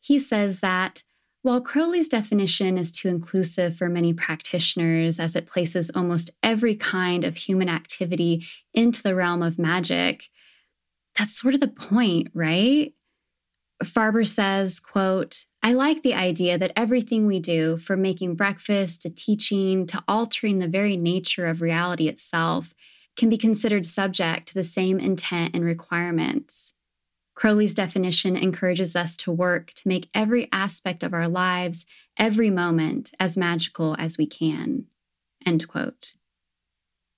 he 0.00 0.18
says 0.18 0.60
that 0.60 1.02
while 1.44 1.60
Crowley's 1.60 2.08
definition 2.08 2.78
is 2.78 2.90
too 2.90 3.08
inclusive 3.08 3.76
for 3.76 3.90
many 3.90 4.14
practitioners, 4.14 5.20
as 5.20 5.36
it 5.36 5.46
places 5.46 5.90
almost 5.94 6.30
every 6.42 6.74
kind 6.74 7.22
of 7.22 7.36
human 7.36 7.68
activity 7.68 8.46
into 8.72 9.02
the 9.02 9.14
realm 9.14 9.42
of 9.42 9.58
magic, 9.58 10.24
that's 11.18 11.38
sort 11.38 11.52
of 11.52 11.60
the 11.60 11.68
point, 11.68 12.28
right? 12.32 12.94
Farber 13.82 14.26
says, 14.26 14.80
quote, 14.80 15.44
I 15.64 15.72
like 15.72 16.02
the 16.02 16.12
idea 16.12 16.58
that 16.58 16.74
everything 16.76 17.24
we 17.26 17.40
do, 17.40 17.78
from 17.78 18.02
making 18.02 18.34
breakfast 18.34 19.00
to 19.00 19.08
teaching 19.08 19.86
to 19.86 20.04
altering 20.06 20.58
the 20.58 20.68
very 20.68 20.94
nature 20.94 21.46
of 21.46 21.62
reality 21.62 22.06
itself, 22.06 22.74
can 23.16 23.30
be 23.30 23.38
considered 23.38 23.86
subject 23.86 24.48
to 24.48 24.54
the 24.54 24.62
same 24.62 24.98
intent 24.98 25.56
and 25.56 25.64
requirements. 25.64 26.74
Crowley's 27.34 27.72
definition 27.72 28.36
encourages 28.36 28.94
us 28.94 29.16
to 29.16 29.32
work 29.32 29.72
to 29.76 29.88
make 29.88 30.10
every 30.14 30.50
aspect 30.52 31.02
of 31.02 31.14
our 31.14 31.28
lives, 31.28 31.86
every 32.18 32.50
moment, 32.50 33.12
as 33.18 33.38
magical 33.38 33.96
as 33.98 34.18
we 34.18 34.26
can. 34.26 34.84
End 35.46 35.66
quote. 35.66 36.12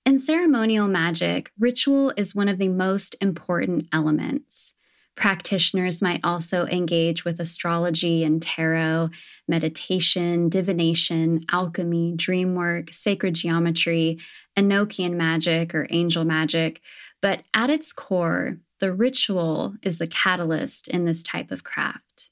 In 0.05 0.17
ceremonial 0.17 0.87
magic, 0.87 1.51
ritual 1.59 2.13
is 2.15 2.33
one 2.33 2.47
of 2.47 2.59
the 2.59 2.69
most 2.69 3.13
important 3.19 3.89
elements. 3.91 4.75
Practitioners 5.17 5.99
might 5.99 6.19
also 6.23 6.67
engage 6.67 7.25
with 7.25 7.39
astrology 7.39 8.23
and 8.23 8.39
tarot, 8.39 9.09
meditation, 9.47 10.47
divination, 10.47 11.41
alchemy, 11.51 12.13
dream 12.15 12.53
work, 12.53 12.93
sacred 12.93 13.33
geometry, 13.33 14.19
Enochian 14.55 15.15
magic 15.15 15.73
or 15.73 15.87
angel 15.89 16.23
magic. 16.23 16.81
But 17.19 17.41
at 17.51 17.71
its 17.71 17.91
core, 17.93 18.59
the 18.79 18.93
ritual 18.93 19.73
is 19.81 19.97
the 19.97 20.05
catalyst 20.05 20.87
in 20.87 21.05
this 21.05 21.23
type 21.23 21.49
of 21.49 21.63
craft. 21.63 22.29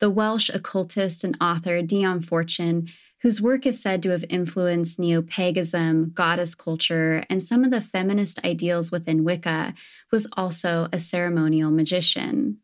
The 0.00 0.08
Welsh 0.08 0.48
occultist 0.48 1.22
and 1.24 1.36
author 1.42 1.82
Dion 1.82 2.22
Fortune 2.22 2.88
whose 3.22 3.40
work 3.40 3.64
is 3.64 3.80
said 3.80 4.02
to 4.02 4.10
have 4.10 4.24
influenced 4.28 4.98
neo 4.98 5.22
paganism, 5.22 6.10
goddess 6.10 6.54
culture, 6.54 7.24
and 7.30 7.42
some 7.42 7.64
of 7.64 7.70
the 7.70 7.80
feminist 7.80 8.44
ideals 8.44 8.90
within 8.90 9.22
Wicca, 9.22 9.74
was 10.10 10.26
also 10.36 10.88
a 10.92 10.98
ceremonial 10.98 11.70
magician. 11.70 12.58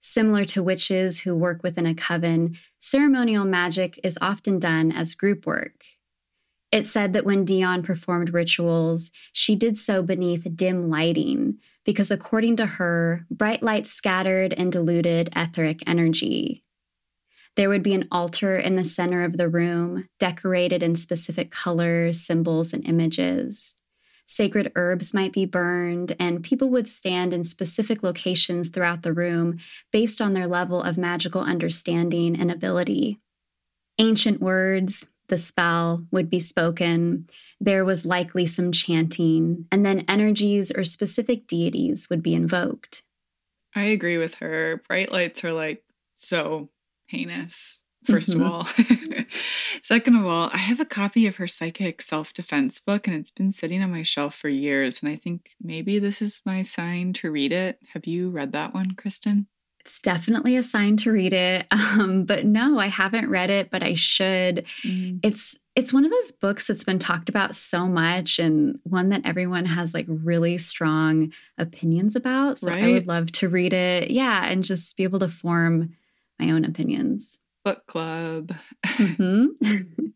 Similar 0.00 0.44
to 0.46 0.62
witches 0.62 1.20
who 1.20 1.36
work 1.36 1.62
within 1.62 1.86
a 1.86 1.94
coven, 1.94 2.56
ceremonial 2.80 3.44
magic 3.44 4.00
is 4.02 4.18
often 4.20 4.58
done 4.58 4.90
as 4.90 5.14
group 5.14 5.46
work. 5.46 5.84
It's 6.72 6.90
said 6.90 7.12
that 7.12 7.24
when 7.24 7.44
Dion 7.44 7.82
performed 7.82 8.32
rituals, 8.32 9.10
she 9.32 9.54
did 9.56 9.76
so 9.76 10.02
beneath 10.02 10.46
dim 10.56 10.88
lighting, 10.88 11.58
because 11.84 12.10
according 12.10 12.56
to 12.56 12.66
her, 12.66 13.26
bright 13.30 13.62
light 13.62 13.86
scattered 13.86 14.52
and 14.52 14.72
diluted 14.72 15.30
etheric 15.36 15.80
energy. 15.86 16.64
There 17.60 17.68
would 17.68 17.82
be 17.82 17.92
an 17.92 18.08
altar 18.10 18.56
in 18.56 18.76
the 18.76 18.86
center 18.86 19.20
of 19.20 19.36
the 19.36 19.46
room, 19.46 20.08
decorated 20.18 20.82
in 20.82 20.96
specific 20.96 21.50
colors, 21.50 22.18
symbols, 22.18 22.72
and 22.72 22.82
images. 22.88 23.76
Sacred 24.24 24.72
herbs 24.76 25.12
might 25.12 25.34
be 25.34 25.44
burned, 25.44 26.16
and 26.18 26.42
people 26.42 26.70
would 26.70 26.88
stand 26.88 27.34
in 27.34 27.44
specific 27.44 28.02
locations 28.02 28.70
throughout 28.70 29.02
the 29.02 29.12
room 29.12 29.58
based 29.92 30.22
on 30.22 30.32
their 30.32 30.46
level 30.46 30.82
of 30.82 30.96
magical 30.96 31.42
understanding 31.42 32.34
and 32.34 32.50
ability. 32.50 33.18
Ancient 33.98 34.40
words, 34.40 35.10
the 35.28 35.36
spell, 35.36 36.06
would 36.10 36.30
be 36.30 36.40
spoken. 36.40 37.28
There 37.60 37.84
was 37.84 38.06
likely 38.06 38.46
some 38.46 38.72
chanting, 38.72 39.66
and 39.70 39.84
then 39.84 40.06
energies 40.08 40.72
or 40.74 40.82
specific 40.82 41.46
deities 41.46 42.08
would 42.08 42.22
be 42.22 42.34
invoked. 42.34 43.02
I 43.76 43.82
agree 43.82 44.16
with 44.16 44.36
her. 44.36 44.82
Bright 44.88 45.12
lights 45.12 45.44
are 45.44 45.52
like 45.52 45.84
so 46.16 46.70
heinous, 47.10 47.82
1st 48.06 48.36
mm-hmm. 48.36 48.42
of 48.42 48.52
all. 48.52 48.64
Second 49.82 50.16
of 50.16 50.26
all, 50.26 50.50
I 50.52 50.58
have 50.58 50.80
a 50.80 50.84
copy 50.84 51.26
of 51.26 51.36
her 51.36 51.48
psychic 51.48 52.00
self 52.00 52.32
defense 52.32 52.80
book 52.80 53.06
and 53.06 53.16
it's 53.16 53.30
been 53.30 53.50
sitting 53.50 53.82
on 53.82 53.90
my 53.90 54.02
shelf 54.02 54.34
for 54.34 54.48
years. 54.48 55.02
And 55.02 55.10
I 55.10 55.16
think 55.16 55.50
maybe 55.60 55.98
this 55.98 56.22
is 56.22 56.40
my 56.44 56.62
sign 56.62 57.12
to 57.14 57.30
read 57.30 57.52
it. 57.52 57.78
Have 57.92 58.06
you 58.06 58.30
read 58.30 58.52
that 58.52 58.72
one, 58.72 58.92
Kristen? 58.92 59.48
It's 59.80 60.00
definitely 60.00 60.56
a 60.56 60.62
sign 60.62 60.98
to 60.98 61.12
read 61.12 61.32
it. 61.32 61.66
Um, 61.90 62.24
but 62.24 62.46
no, 62.46 62.78
I 62.78 62.86
haven't 62.86 63.30
read 63.30 63.50
it, 63.50 63.68
but 63.68 63.82
I 63.82 63.94
should. 63.94 64.64
Mm. 64.86 65.18
It's 65.24 65.58
it's 65.74 65.92
one 65.92 66.04
of 66.04 66.10
those 66.10 66.30
books 66.30 66.68
that's 66.68 66.84
been 66.84 67.00
talked 67.00 67.28
about 67.28 67.54
so 67.56 67.88
much 67.88 68.38
and 68.38 68.78
one 68.84 69.08
that 69.08 69.22
everyone 69.24 69.66
has 69.66 69.92
like 69.92 70.06
really 70.08 70.56
strong 70.56 71.32
opinions 71.58 72.14
about. 72.14 72.58
So 72.58 72.70
right? 72.70 72.84
I 72.84 72.92
would 72.92 73.08
love 73.08 73.32
to 73.32 73.48
read 73.48 73.72
it. 73.72 74.10
Yeah, 74.10 74.46
and 74.46 74.62
just 74.62 74.96
be 74.96 75.02
able 75.02 75.18
to 75.18 75.28
form 75.28 75.96
my 76.40 76.50
own 76.50 76.64
opinions. 76.64 77.40
Book 77.64 77.86
club. 77.86 78.54
mm-hmm. 78.86 80.06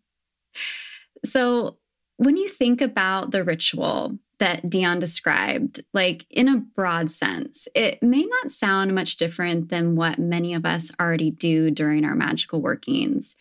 so, 1.25 1.79
when 2.17 2.37
you 2.37 2.49
think 2.49 2.81
about 2.81 3.33
the 3.33 3.43
ritual 3.43 4.19
that 4.39 4.69
Dion 4.69 4.99
described, 4.99 5.81
like 5.93 6.27
in 6.31 6.49
a 6.49 6.59
broad 6.59 7.11
sense, 7.11 7.69
it 7.75 8.03
may 8.03 8.23
not 8.23 8.51
sound 8.51 8.95
much 8.95 9.17
different 9.17 9.69
than 9.69 9.97
what 9.97 10.19
many 10.19 10.55
of 10.55 10.65
us 10.65 10.93
already 11.01 11.31
do 11.31 11.71
during 11.71 12.05
our 12.05 12.15
magical 12.15 12.61
workings. 12.61 13.37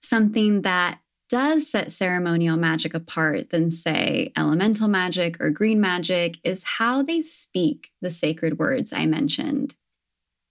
Something 0.00 0.62
that 0.62 1.00
does 1.28 1.68
set 1.68 1.90
ceremonial 1.92 2.56
magic 2.56 2.94
apart 2.94 3.50
than, 3.50 3.70
say, 3.70 4.32
elemental 4.36 4.88
magic 4.88 5.40
or 5.40 5.50
green 5.50 5.80
magic 5.80 6.36
is 6.44 6.64
how 6.64 7.02
they 7.02 7.20
speak 7.20 7.90
the 8.00 8.10
sacred 8.10 8.58
words 8.58 8.92
I 8.92 9.06
mentioned. 9.06 9.74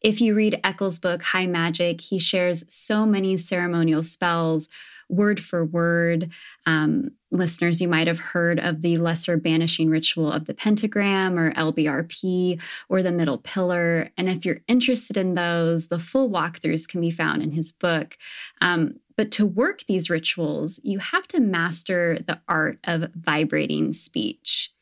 If 0.03 0.19
you 0.19 0.35
read 0.35 0.59
Echols' 0.63 0.99
book, 0.99 1.23
High 1.23 1.47
Magic, 1.47 2.01
he 2.01 2.19
shares 2.19 2.65
so 2.67 3.05
many 3.05 3.37
ceremonial 3.37 4.03
spells 4.03 4.69
word 5.09 5.39
for 5.39 5.63
word. 5.63 6.31
Um, 6.65 7.11
listeners, 7.31 7.81
you 7.81 7.87
might 7.87 8.07
have 8.07 8.19
heard 8.19 8.59
of 8.59 8.81
the 8.81 8.97
lesser 8.97 9.37
banishing 9.37 9.89
ritual 9.89 10.31
of 10.31 10.45
the 10.45 10.53
pentagram 10.53 11.37
or 11.37 11.53
LBRP 11.53 12.59
or 12.89 13.03
the 13.03 13.11
middle 13.11 13.37
pillar. 13.37 14.09
And 14.17 14.29
if 14.29 14.45
you're 14.45 14.61
interested 14.67 15.17
in 15.17 15.35
those, 15.35 15.87
the 15.87 15.99
full 15.99 16.29
walkthroughs 16.29 16.87
can 16.87 17.01
be 17.01 17.11
found 17.11 17.41
in 17.41 17.51
his 17.51 17.71
book. 17.71 18.17
Um, 18.61 18.99
but 19.15 19.31
to 19.31 19.45
work 19.45 19.83
these 19.87 20.09
rituals, 20.09 20.79
you 20.83 20.99
have 20.99 21.27
to 21.29 21.39
master 21.39 22.19
the 22.25 22.41
art 22.47 22.79
of 22.83 23.11
vibrating 23.13 23.93
speech. 23.93 24.72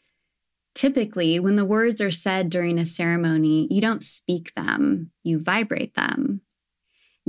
Typically, 0.73 1.39
when 1.39 1.57
the 1.57 1.65
words 1.65 1.99
are 1.99 2.11
said 2.11 2.49
during 2.49 2.79
a 2.79 2.85
ceremony, 2.85 3.67
you 3.69 3.81
don't 3.81 4.03
speak 4.03 4.53
them, 4.55 5.11
you 5.23 5.39
vibrate 5.39 5.95
them. 5.95 6.41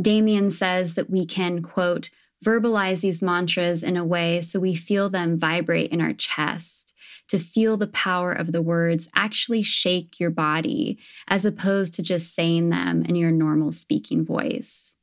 Damien 0.01 0.51
says 0.51 0.95
that 0.95 1.11
we 1.11 1.27
can, 1.27 1.63
quote, 1.63 2.11
verbalize 2.45 3.03
these 3.03 3.23
mantras 3.23 3.83
in 3.83 3.97
a 3.97 4.05
way 4.05 4.41
so 4.41 4.59
we 4.59 4.75
feel 4.75 5.11
them 5.11 5.39
vibrate 5.39 5.91
in 5.91 6.01
our 6.01 6.13
chest, 6.13 6.95
to 7.29 7.39
feel 7.39 7.77
the 7.77 7.87
power 7.87 8.33
of 8.33 8.53
the 8.53 8.63
words 8.63 9.09
actually 9.15 9.63
shake 9.63 10.19
your 10.19 10.31
body, 10.31 10.99
as 11.29 11.45
opposed 11.45 11.95
to 11.95 12.03
just 12.03 12.35
saying 12.35 12.71
them 12.71 13.03
in 13.03 13.17
your 13.17 13.31
normal 13.31 13.71
speaking 13.71 14.25
voice. 14.25 14.97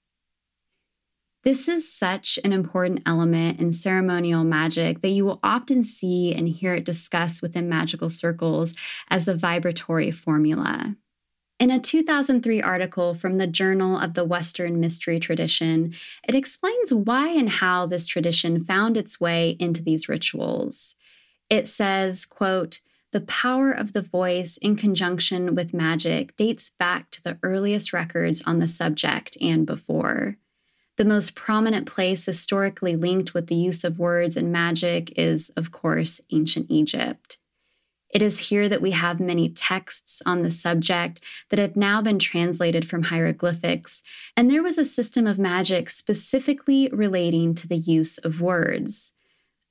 This 1.44 1.70
is 1.70 1.92
such 1.92 2.38
an 2.44 2.52
important 2.52 3.02
element 3.06 3.62
in 3.62 3.72
ceremonial 3.72 4.44
magic 4.44 5.02
that 5.02 5.10
you 5.10 5.24
will 5.24 5.40
often 5.42 5.84
see 5.84 6.34
and 6.34 6.50
hear 6.50 6.74
it 6.74 6.84
discussed 6.84 7.42
within 7.42 7.70
magical 7.70 8.10
circles 8.10 8.74
as 9.10 9.24
the 9.24 9.36
vibratory 9.36 10.12
formula. 10.12 10.98
In 11.58 11.72
a 11.72 11.80
2003 11.80 12.62
article 12.62 13.14
from 13.14 13.38
the 13.38 13.48
Journal 13.48 13.98
of 13.98 14.16
the 14.16 14.26
Western 14.26 14.82
Mystery 14.82 15.20
Tradition, 15.20 15.94
it 16.28 16.36
explains 16.36 16.94
why 16.94 17.30
and 17.30 17.50
how 17.50 17.86
this 17.86 18.08
tradition 18.08 18.66
found 18.66 18.98
its 18.98 19.20
way 19.20 19.56
into 19.60 19.82
these 19.82 20.10
rituals. 20.10 20.98
It 21.50 21.70
says, 21.70 22.26
quote, 22.26 22.82
the 23.12 23.22
power 23.22 23.72
of 23.72 23.94
the 23.94 24.02
voice 24.02 24.58
in 24.58 24.76
conjunction 24.76 25.56
with 25.56 25.74
magic 25.74 26.36
dates 26.36 26.72
back 26.78 27.12
to 27.12 27.24
the 27.24 27.40
earliest 27.44 27.92
records 27.92 28.42
on 28.46 28.60
the 28.60 28.68
subject 28.68 29.38
and 29.42 29.66
before. 29.66 30.38
The 31.00 31.06
most 31.06 31.34
prominent 31.34 31.88
place 31.88 32.26
historically 32.26 32.98
linked 32.98 33.34
with 33.34 33.48
the 33.48 33.56
use 33.56 33.86
of 33.86 34.00
words 34.00 34.36
and 34.36 34.52
magic 34.52 35.18
is, 35.18 35.50
of 35.52 35.72
course, 35.72 36.20
ancient 36.34 36.66
Egypt. 36.68 37.38
It 38.10 38.22
is 38.22 38.50
here 38.50 38.68
that 38.68 38.82
we 38.82 38.92
have 38.92 39.22
many 39.22 39.48
texts 39.48 40.22
on 40.26 40.42
the 40.42 40.52
subject 40.52 41.22
that 41.52 41.60
have 41.60 41.78
now 41.78 42.02
been 42.02 42.20
translated 42.20 42.86
from 42.86 43.04
hieroglyphics, 43.04 44.04
and 44.36 44.52
there 44.52 44.62
was 44.62 44.78
a 44.78 44.84
system 44.84 45.26
of 45.26 45.40
magic 45.40 45.90
specifically 45.90 46.90
relating 46.92 47.56
to 47.56 47.68
the 47.70 47.78
use 47.78 48.18
of 48.18 48.42
words. 48.42 49.14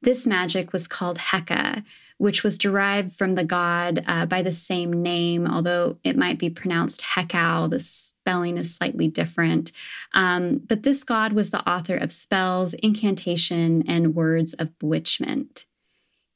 This 0.01 0.27
magic 0.27 0.73
was 0.73 0.87
called 0.87 1.19
Heka, 1.19 1.85
which 2.19 2.45
was 2.45 2.59
derived 2.59 3.13
from 3.13 3.35
the 3.35 3.45
god 3.45 4.05
uh, 4.07 4.27
by 4.27 4.43
the 4.43 4.53
same 4.53 5.03
name, 5.03 5.47
although 5.47 5.99
it 6.05 6.17
might 6.17 6.39
be 6.39 6.51
pronounced 6.51 7.03
Hekau. 7.03 7.71
The 7.71 7.81
spelling 7.81 8.59
is 8.59 8.75
slightly 8.75 9.09
different. 9.09 9.73
Um, 10.15 10.59
but 10.59 10.83
this 10.83 11.05
god 11.05 11.33
was 11.33 11.51
the 11.51 11.69
author 11.69 11.97
of 11.97 12.13
spells, 12.13 12.75
incantation, 12.75 13.83
and 13.89 14.15
words 14.15 14.55
of 14.55 14.77
bewitchment. 14.79 15.67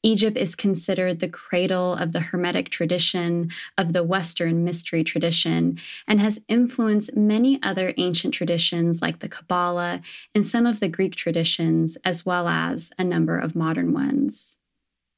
Egypt 0.03 0.37
is 0.37 0.53
considered 0.53 1.19
the 1.19 1.29
cradle 1.29 1.93
of 1.93 2.11
the 2.11 2.19
Hermetic 2.19 2.69
tradition 2.69 3.49
of 3.77 3.93
the 3.93 4.03
Western 4.03 4.65
mystery 4.65 5.03
tradition 5.03 5.79
and 6.07 6.19
has 6.19 6.41
influenced 6.49 7.15
many 7.15 7.61
other 7.63 7.93
ancient 7.97 8.33
traditions 8.33 9.01
like 9.01 9.19
the 9.19 9.29
Kabbalah 9.29 10.01
and 10.35 10.45
some 10.45 10.65
of 10.65 10.81
the 10.81 10.89
Greek 10.89 11.15
traditions, 11.15 11.97
as 12.03 12.25
well 12.25 12.49
as 12.49 12.91
a 12.99 13.03
number 13.03 13.39
of 13.39 13.55
modern 13.55 13.93
ones. 13.93 14.57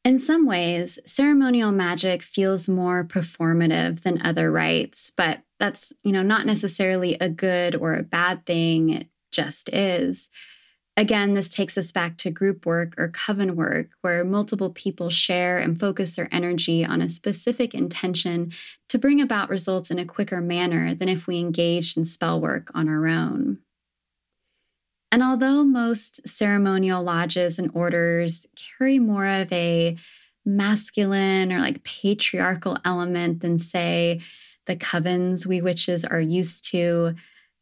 In 0.03 0.19
some 0.19 0.45
ways, 0.45 0.99
ceremonial 1.03 1.71
magic 1.71 2.21
feels 2.21 2.69
more 2.69 3.03
performative 3.03 4.03
than 4.03 4.21
other 4.21 4.51
rites, 4.51 5.11
but 5.17 5.41
that's, 5.59 5.93
you 6.03 6.11
know, 6.11 6.21
not 6.21 6.45
necessarily 6.45 7.15
a 7.19 7.27
good 7.27 7.75
or 7.75 7.95
a 7.95 8.03
bad 8.03 8.45
thing. 8.45 8.89
It 8.89 9.07
just 9.31 9.67
is. 9.69 10.29
Again, 10.97 11.33
this 11.33 11.49
takes 11.49 11.77
us 11.77 11.91
back 11.91 12.17
to 12.17 12.31
group 12.31 12.65
work 12.65 12.93
or 12.97 13.09
coven 13.09 13.57
work, 13.57 13.89
where 13.99 14.23
multiple 14.23 14.69
people 14.69 15.09
share 15.09 15.57
and 15.57 15.77
focus 15.77 16.15
their 16.15 16.29
energy 16.31 16.85
on 16.85 17.01
a 17.01 17.09
specific 17.09 17.73
intention 17.73 18.53
to 18.87 18.97
bring 18.97 19.19
about 19.19 19.49
results 19.49 19.91
in 19.91 19.99
a 19.99 20.05
quicker 20.05 20.39
manner 20.39 20.95
than 20.95 21.09
if 21.09 21.27
we 21.27 21.39
engaged 21.39 21.97
in 21.97 22.05
spell 22.05 22.39
work 22.39 22.71
on 22.73 22.87
our 22.87 23.07
own. 23.07 23.57
And 25.11 25.21
although 25.21 25.65
most 25.65 26.25
ceremonial 26.27 27.03
lodges 27.03 27.59
and 27.59 27.71
orders 27.73 28.45
carry 28.55 28.97
more 28.97 29.27
of 29.27 29.51
a 29.51 29.97
masculine 30.45 31.51
or 31.51 31.59
like 31.59 31.83
patriarchal 31.83 32.77
element 32.85 33.41
than, 33.41 33.59
say, 33.59 34.21
the 34.65 34.77
covens 34.77 35.45
we 35.45 35.61
witches 35.61 36.05
are 36.05 36.21
used 36.21 36.69
to, 36.71 37.15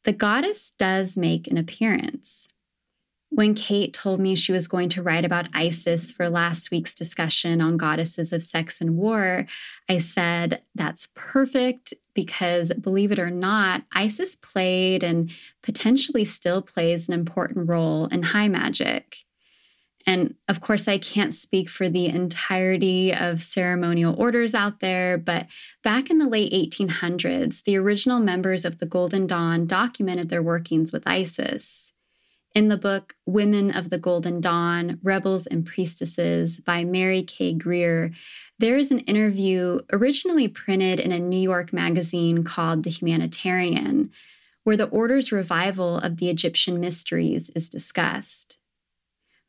the 0.03 0.13
goddess 0.13 0.71
does 0.77 1.17
make 1.17 1.47
an 1.47 1.57
appearance. 1.57 2.52
When 3.35 3.55
Kate 3.55 3.95
told 3.95 4.19
me 4.19 4.35
she 4.35 4.51
was 4.51 4.67
going 4.67 4.89
to 4.89 5.01
write 5.01 5.25
about 5.25 5.47
Isis 5.55 6.11
for 6.11 6.29
last 6.29 6.69
week's 6.69 6.93
discussion 6.93 7.61
on 7.61 7.77
goddesses 7.77 8.31
of 8.31 8.43
sex 8.43 8.79
and 8.79 8.95
war, 8.95 9.47
I 9.89 9.97
said, 9.97 10.61
that's 10.75 11.07
perfect 11.15 11.95
because 12.13 12.71
believe 12.75 13.11
it 13.11 13.17
or 13.17 13.31
not, 13.31 13.85
Isis 13.91 14.35
played 14.35 15.01
and 15.01 15.31
potentially 15.63 16.25
still 16.25 16.61
plays 16.61 17.07
an 17.07 17.15
important 17.15 17.67
role 17.67 18.05
in 18.05 18.21
high 18.21 18.49
magic. 18.49 19.15
And 20.05 20.35
of 20.47 20.61
course, 20.61 20.87
I 20.87 20.99
can't 20.99 21.33
speak 21.33 21.69
for 21.69 21.89
the 21.89 22.05
entirety 22.05 23.11
of 23.11 23.41
ceremonial 23.41 24.13
orders 24.15 24.53
out 24.53 24.79
there, 24.79 25.17
but 25.17 25.47
back 25.83 26.11
in 26.11 26.19
the 26.19 26.29
late 26.29 26.53
1800s, 26.53 27.63
the 27.63 27.77
original 27.77 28.19
members 28.19 28.63
of 28.63 28.77
the 28.77 28.85
Golden 28.85 29.25
Dawn 29.25 29.65
documented 29.65 30.29
their 30.29 30.43
workings 30.43 30.93
with 30.93 31.01
Isis. 31.07 31.92
In 32.53 32.67
the 32.67 32.77
book 32.77 33.15
Women 33.25 33.71
of 33.71 33.89
the 33.89 33.97
Golden 33.97 34.39
Dawn 34.39 34.99
Rebels 35.01 35.47
and 35.47 35.65
Priestesses 35.65 36.59
by 36.59 36.83
Mary 36.85 37.23
K. 37.23 37.51
Greer, 37.51 38.11
there 38.59 38.77
is 38.77 38.91
an 38.91 38.99
interview 38.99 39.79
originally 39.91 40.47
printed 40.47 40.99
in 40.99 41.11
a 41.11 41.17
New 41.17 41.39
York 41.39 41.73
magazine 41.73 42.43
called 42.43 42.83
The 42.83 42.91
Humanitarian, 42.91 44.11
where 44.63 44.77
the 44.77 44.89
order's 44.89 45.31
revival 45.31 45.97
of 45.97 46.17
the 46.17 46.29
Egyptian 46.29 46.79
mysteries 46.79 47.49
is 47.55 47.71
discussed. 47.71 48.59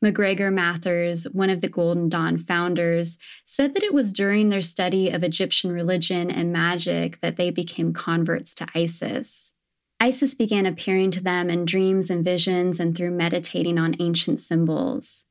MacGregor 0.01 0.49
Mathers, 0.49 1.25
one 1.25 1.51
of 1.51 1.61
the 1.61 1.69
Golden 1.69 2.09
Dawn 2.09 2.39
founders, 2.39 3.19
said 3.45 3.75
that 3.75 3.83
it 3.83 3.93
was 3.93 4.13
during 4.13 4.49
their 4.49 4.63
study 4.63 5.11
of 5.11 5.23
Egyptian 5.23 5.71
religion 5.71 6.31
and 6.31 6.51
magic 6.51 7.21
that 7.21 7.35
they 7.35 7.51
became 7.51 7.93
converts 7.93 8.55
to 8.55 8.67
Isis. 8.73 9.53
Isis 9.99 10.35
began 10.35 10.65
appearing 10.65 11.11
to 11.11 11.23
them 11.23 11.49
in 11.49 11.65
dreams 11.65 12.09
and 12.09 12.23
visions 12.23 12.79
and 12.79 12.95
through 12.95 13.11
meditating 13.11 13.77
on 13.77 13.95
ancient 13.99 14.39
symbols. 14.39 15.25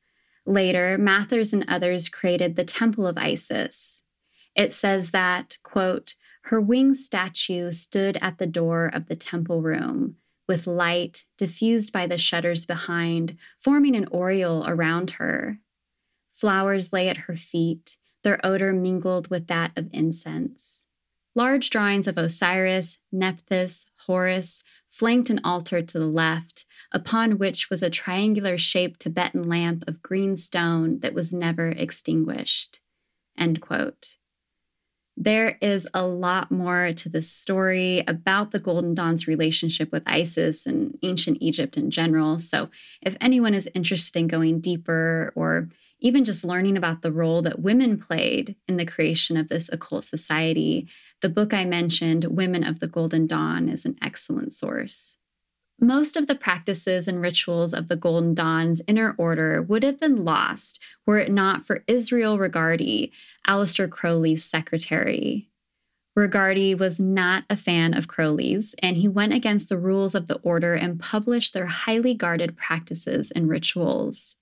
Later, 0.45 0.97
Mathers 0.97 1.53
and 1.53 1.65
others 1.67 2.09
created 2.09 2.55
the 2.55 2.63
Temple 2.63 3.07
of 3.07 3.17
Isis. 3.17 4.03
It 4.55 4.73
says 4.73 5.11
that, 5.11 5.57
quote, 5.63 6.15
her 6.45 6.61
winged 6.61 6.97
statue 6.97 7.71
stood 7.71 8.17
at 8.21 8.37
the 8.37 8.45
door 8.45 8.85
of 8.93 9.07
the 9.07 9.15
temple 9.15 9.63
room, 9.63 10.17
with 10.47 10.67
light 10.67 11.25
diffused 11.37 11.91
by 11.91 12.05
the 12.05 12.19
shutters 12.19 12.67
behind, 12.67 13.35
forming 13.59 13.95
an 13.95 14.07
aureole 14.13 14.63
around 14.67 15.11
her. 15.11 15.59
Flowers 16.31 16.93
lay 16.93 17.09
at 17.09 17.17
her 17.17 17.35
feet, 17.35 17.97
their 18.23 18.39
odor 18.45 18.73
mingled 18.73 19.29
with 19.29 19.47
that 19.47 19.71
of 19.75 19.89
incense. 19.91 20.85
Large 21.37 21.69
drawings 21.69 22.07
of 22.07 22.17
Osiris, 22.17 22.99
Nephthys, 23.11 23.87
Horus 24.07 24.63
flanked 24.89 25.29
an 25.29 25.41
altar 25.43 25.81
to 25.81 25.99
the 25.99 26.07
left, 26.07 26.65
upon 26.93 27.37
which 27.37 27.69
was 27.69 27.83
a 27.83 27.89
triangular 27.89 28.57
shaped 28.57 29.01
Tibetan 29.01 29.43
lamp 29.43 29.83
of 29.85 30.01
green 30.01 30.37
stone 30.37 30.99
that 30.99 31.13
was 31.13 31.33
never 31.33 31.67
extinguished. 31.67 32.79
End 33.37 33.59
quote. 33.59 34.15
There 35.17 35.57
is 35.61 35.87
a 35.93 36.05
lot 36.05 36.51
more 36.51 36.93
to 36.93 37.09
this 37.09 37.29
story 37.29 38.03
about 38.07 38.51
the 38.51 38.59
Golden 38.59 38.93
Dawn's 38.93 39.27
relationship 39.27 39.91
with 39.91 40.03
Isis 40.05 40.65
and 40.65 40.97
ancient 41.03 41.37
Egypt 41.41 41.75
in 41.75 41.91
general. 41.91 42.37
So, 42.37 42.69
if 43.01 43.15
anyone 43.19 43.53
is 43.53 43.69
interested 43.73 44.19
in 44.19 44.27
going 44.27 44.59
deeper 44.59 45.33
or 45.35 45.69
even 45.99 46.25
just 46.25 46.43
learning 46.43 46.75
about 46.75 47.01
the 47.01 47.11
role 47.11 47.41
that 47.41 47.59
women 47.59 47.97
played 47.97 48.55
in 48.67 48.77
the 48.77 48.85
creation 48.85 49.37
of 49.37 49.47
this 49.47 49.69
occult 49.69 50.03
society, 50.03 50.87
the 51.21 51.29
book 51.29 51.53
I 51.53 51.65
mentioned, 51.65 52.25
Women 52.25 52.63
of 52.63 52.79
the 52.79 52.87
Golden 52.87 53.27
Dawn, 53.27 53.69
is 53.69 53.85
an 53.85 53.97
excellent 54.01 54.53
source. 54.53 55.19
Most 55.79 56.15
of 56.15 56.27
the 56.27 56.35
practices 56.35 57.07
and 57.07 57.21
rituals 57.21 57.73
of 57.73 57.87
the 57.87 57.97
Golden 57.97 58.33
Dawn's 58.33 58.81
inner 58.87 59.13
order 59.17 59.61
would 59.61 59.83
have 59.83 59.99
been 59.99 60.23
lost 60.23 60.81
were 61.05 61.19
it 61.19 61.31
not 61.31 61.65
for 61.65 61.83
Israel 61.87 62.37
Regardie, 62.37 63.11
Aleister 63.47 63.89
Crowley's 63.89 64.43
secretary. 64.43 65.49
Regardie 66.17 66.79
was 66.79 66.97
not 66.97 67.43
a 67.49 67.57
fan 67.57 67.93
of 67.93 68.07
Crowley's, 68.07 68.73
and 68.81 68.95
he 68.95 69.09
went 69.09 69.33
against 69.33 69.67
the 69.67 69.77
rules 69.77 70.15
of 70.15 70.27
the 70.27 70.39
order 70.43 70.73
and 70.73 70.99
published 70.99 71.53
their 71.53 71.65
highly 71.65 72.13
guarded 72.13 72.55
practices 72.55 73.31
and 73.31 73.49
rituals. 73.49 74.37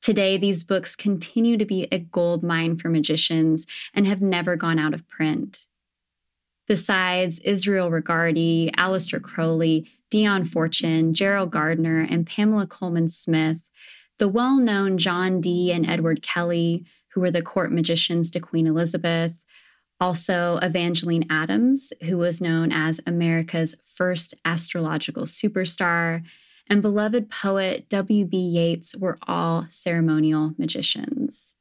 Today, 0.00 0.36
these 0.36 0.62
books 0.62 0.94
continue 0.94 1.56
to 1.56 1.64
be 1.64 1.88
a 1.90 1.98
gold 1.98 2.44
mine 2.44 2.76
for 2.76 2.88
magicians 2.88 3.66
and 3.92 4.06
have 4.06 4.22
never 4.22 4.54
gone 4.54 4.78
out 4.78 4.94
of 4.94 5.08
print. 5.08 5.66
Besides 6.68 7.40
Israel 7.40 7.90
Regardie, 7.90 8.70
Aleister 8.76 9.20
Crowley, 9.20 9.88
Dion 10.10 10.44
Fortune, 10.44 11.14
Gerald 11.14 11.50
Gardner, 11.50 12.00
and 12.00 12.26
Pamela 12.26 12.66
Colman 12.66 13.08
Smith, 13.08 13.58
the 14.18 14.28
well 14.28 14.58
known 14.58 14.98
John 14.98 15.40
Dee 15.40 15.72
and 15.72 15.88
Edward 15.88 16.22
Kelly, 16.22 16.84
who 17.14 17.20
were 17.20 17.30
the 17.30 17.42
court 17.42 17.72
magicians 17.72 18.30
to 18.30 18.40
Queen 18.40 18.66
Elizabeth, 18.66 19.34
also 20.00 20.58
Evangeline 20.62 21.26
Adams, 21.30 21.92
who 22.04 22.18
was 22.18 22.40
known 22.40 22.72
as 22.72 23.00
America's 23.06 23.76
first 23.84 24.34
astrological 24.44 25.24
superstar, 25.24 26.22
and 26.68 26.82
beloved 26.82 27.30
poet 27.30 27.88
W.B. 27.88 28.36
Yeats 28.36 28.96
were 28.96 29.18
all 29.26 29.66
ceremonial 29.70 30.54
magicians. 30.58 31.56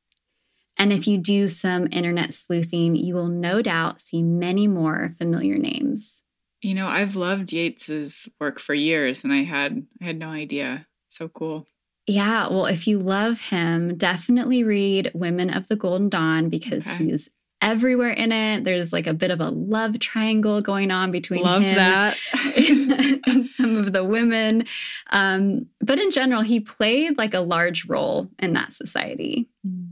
And 0.81 0.91
if 0.91 1.07
you 1.07 1.19
do 1.19 1.47
some 1.47 1.87
internet 1.91 2.33
sleuthing, 2.33 2.95
you 2.95 3.13
will 3.13 3.27
no 3.27 3.61
doubt 3.61 4.01
see 4.01 4.23
many 4.23 4.67
more 4.67 5.11
familiar 5.15 5.59
names. 5.59 6.23
You 6.59 6.73
know, 6.73 6.87
I've 6.87 7.15
loved 7.15 7.53
Yeats's 7.53 8.27
work 8.39 8.59
for 8.59 8.73
years 8.73 9.23
and 9.23 9.31
I 9.31 9.43
had 9.43 9.85
I 10.01 10.05
had 10.05 10.17
no 10.17 10.29
idea. 10.29 10.87
So 11.07 11.27
cool. 11.27 11.67
Yeah, 12.07 12.47
well, 12.47 12.65
if 12.65 12.87
you 12.87 12.97
love 12.97 13.49
him, 13.49 13.95
definitely 13.95 14.63
read 14.63 15.11
Women 15.13 15.51
of 15.51 15.67
the 15.67 15.75
Golden 15.75 16.09
Dawn 16.09 16.49
because 16.49 16.87
okay. 16.87 17.05
he's 17.05 17.29
everywhere 17.61 18.09
in 18.09 18.31
it. 18.31 18.63
There's 18.63 18.91
like 18.91 19.05
a 19.05 19.13
bit 19.13 19.29
of 19.29 19.39
a 19.39 19.49
love 19.49 19.99
triangle 19.99 20.61
going 20.61 20.89
on 20.89 21.11
between 21.11 21.43
love 21.43 21.61
him 21.61 21.75
that. 21.75 22.17
and 23.27 23.45
some 23.45 23.77
of 23.77 23.93
the 23.93 24.03
women. 24.03 24.65
Um, 25.11 25.67
but 25.79 25.99
in 25.99 26.09
general, 26.09 26.41
he 26.41 26.59
played 26.59 27.19
like 27.19 27.35
a 27.35 27.39
large 27.39 27.85
role 27.85 28.31
in 28.39 28.53
that 28.53 28.73
society. 28.73 29.47
Mm. 29.65 29.90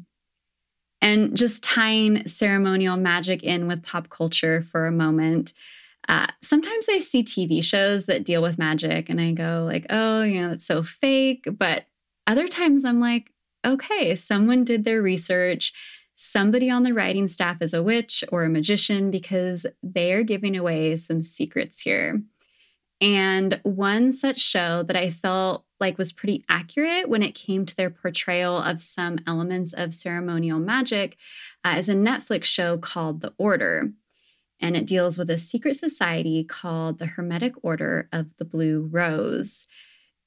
And 1.01 1.35
just 1.37 1.63
tying 1.63 2.27
ceremonial 2.27 2.97
magic 2.97 3.43
in 3.43 3.67
with 3.67 3.83
pop 3.83 4.09
culture 4.09 4.61
for 4.61 4.85
a 4.85 4.91
moment. 4.91 5.53
Uh, 6.07 6.27
sometimes 6.41 6.87
I 6.89 6.99
see 6.99 7.23
TV 7.23 7.63
shows 7.63 8.05
that 8.07 8.25
deal 8.25 8.41
with 8.41 8.59
magic 8.59 9.09
and 9.09 9.21
I 9.21 9.31
go 9.31 9.65
like, 9.69 9.85
oh, 9.89 10.23
you 10.23 10.41
know, 10.41 10.51
it's 10.51 10.65
so 10.65 10.83
fake. 10.83 11.47
But 11.57 11.85
other 12.27 12.47
times 12.47 12.83
I'm 12.83 12.99
like, 12.99 13.31
okay, 13.65 14.15
someone 14.15 14.63
did 14.63 14.83
their 14.83 15.01
research 15.01 15.73
somebody 16.21 16.69
on 16.69 16.83
the 16.83 16.93
writing 16.93 17.29
staff 17.29 17.61
is 17.61 17.73
a 17.73 17.81
witch 17.81 18.25
or 18.29 18.43
a 18.43 18.49
magician 18.49 19.09
because 19.09 19.65
they 19.81 20.11
are 20.11 20.21
giving 20.21 20.57
away 20.57 20.97
some 20.97 21.21
secrets 21.21 21.79
here. 21.79 22.21
And 23.01 23.59
one 23.63 24.11
such 24.11 24.39
show 24.39 24.83
that 24.83 24.95
I 24.95 25.09
felt 25.09 25.65
like 25.79 25.97
was 25.97 26.11
pretty 26.11 26.43
accurate 26.49 27.07
when 27.07 27.23
it 27.23 27.35
came 27.35 27.65
to 27.65 27.75
their 27.75 27.89
portrayal 27.89 28.57
of 28.57 28.81
some 28.81 29.19
elements 29.25 29.73
of 29.73 29.93
ceremonial 29.93 30.59
magic 30.59 31.17
uh, 31.63 31.75
is 31.77 31.87
a 31.87 31.93
Netflix 31.93 32.45
show 32.45 32.77
called 32.77 33.21
The 33.21 33.33
Order. 33.37 33.93
And 34.61 34.75
it 34.75 34.85
deals 34.85 35.17
with 35.17 35.29
a 35.29 35.37
secret 35.37 35.75
society 35.75 36.43
called 36.43 36.99
the 36.99 37.05
Hermetic 37.05 37.53
Order 37.63 38.09
of 38.11 38.35
the 38.37 38.43
Blue 38.43 38.89
Rose. 38.91 39.67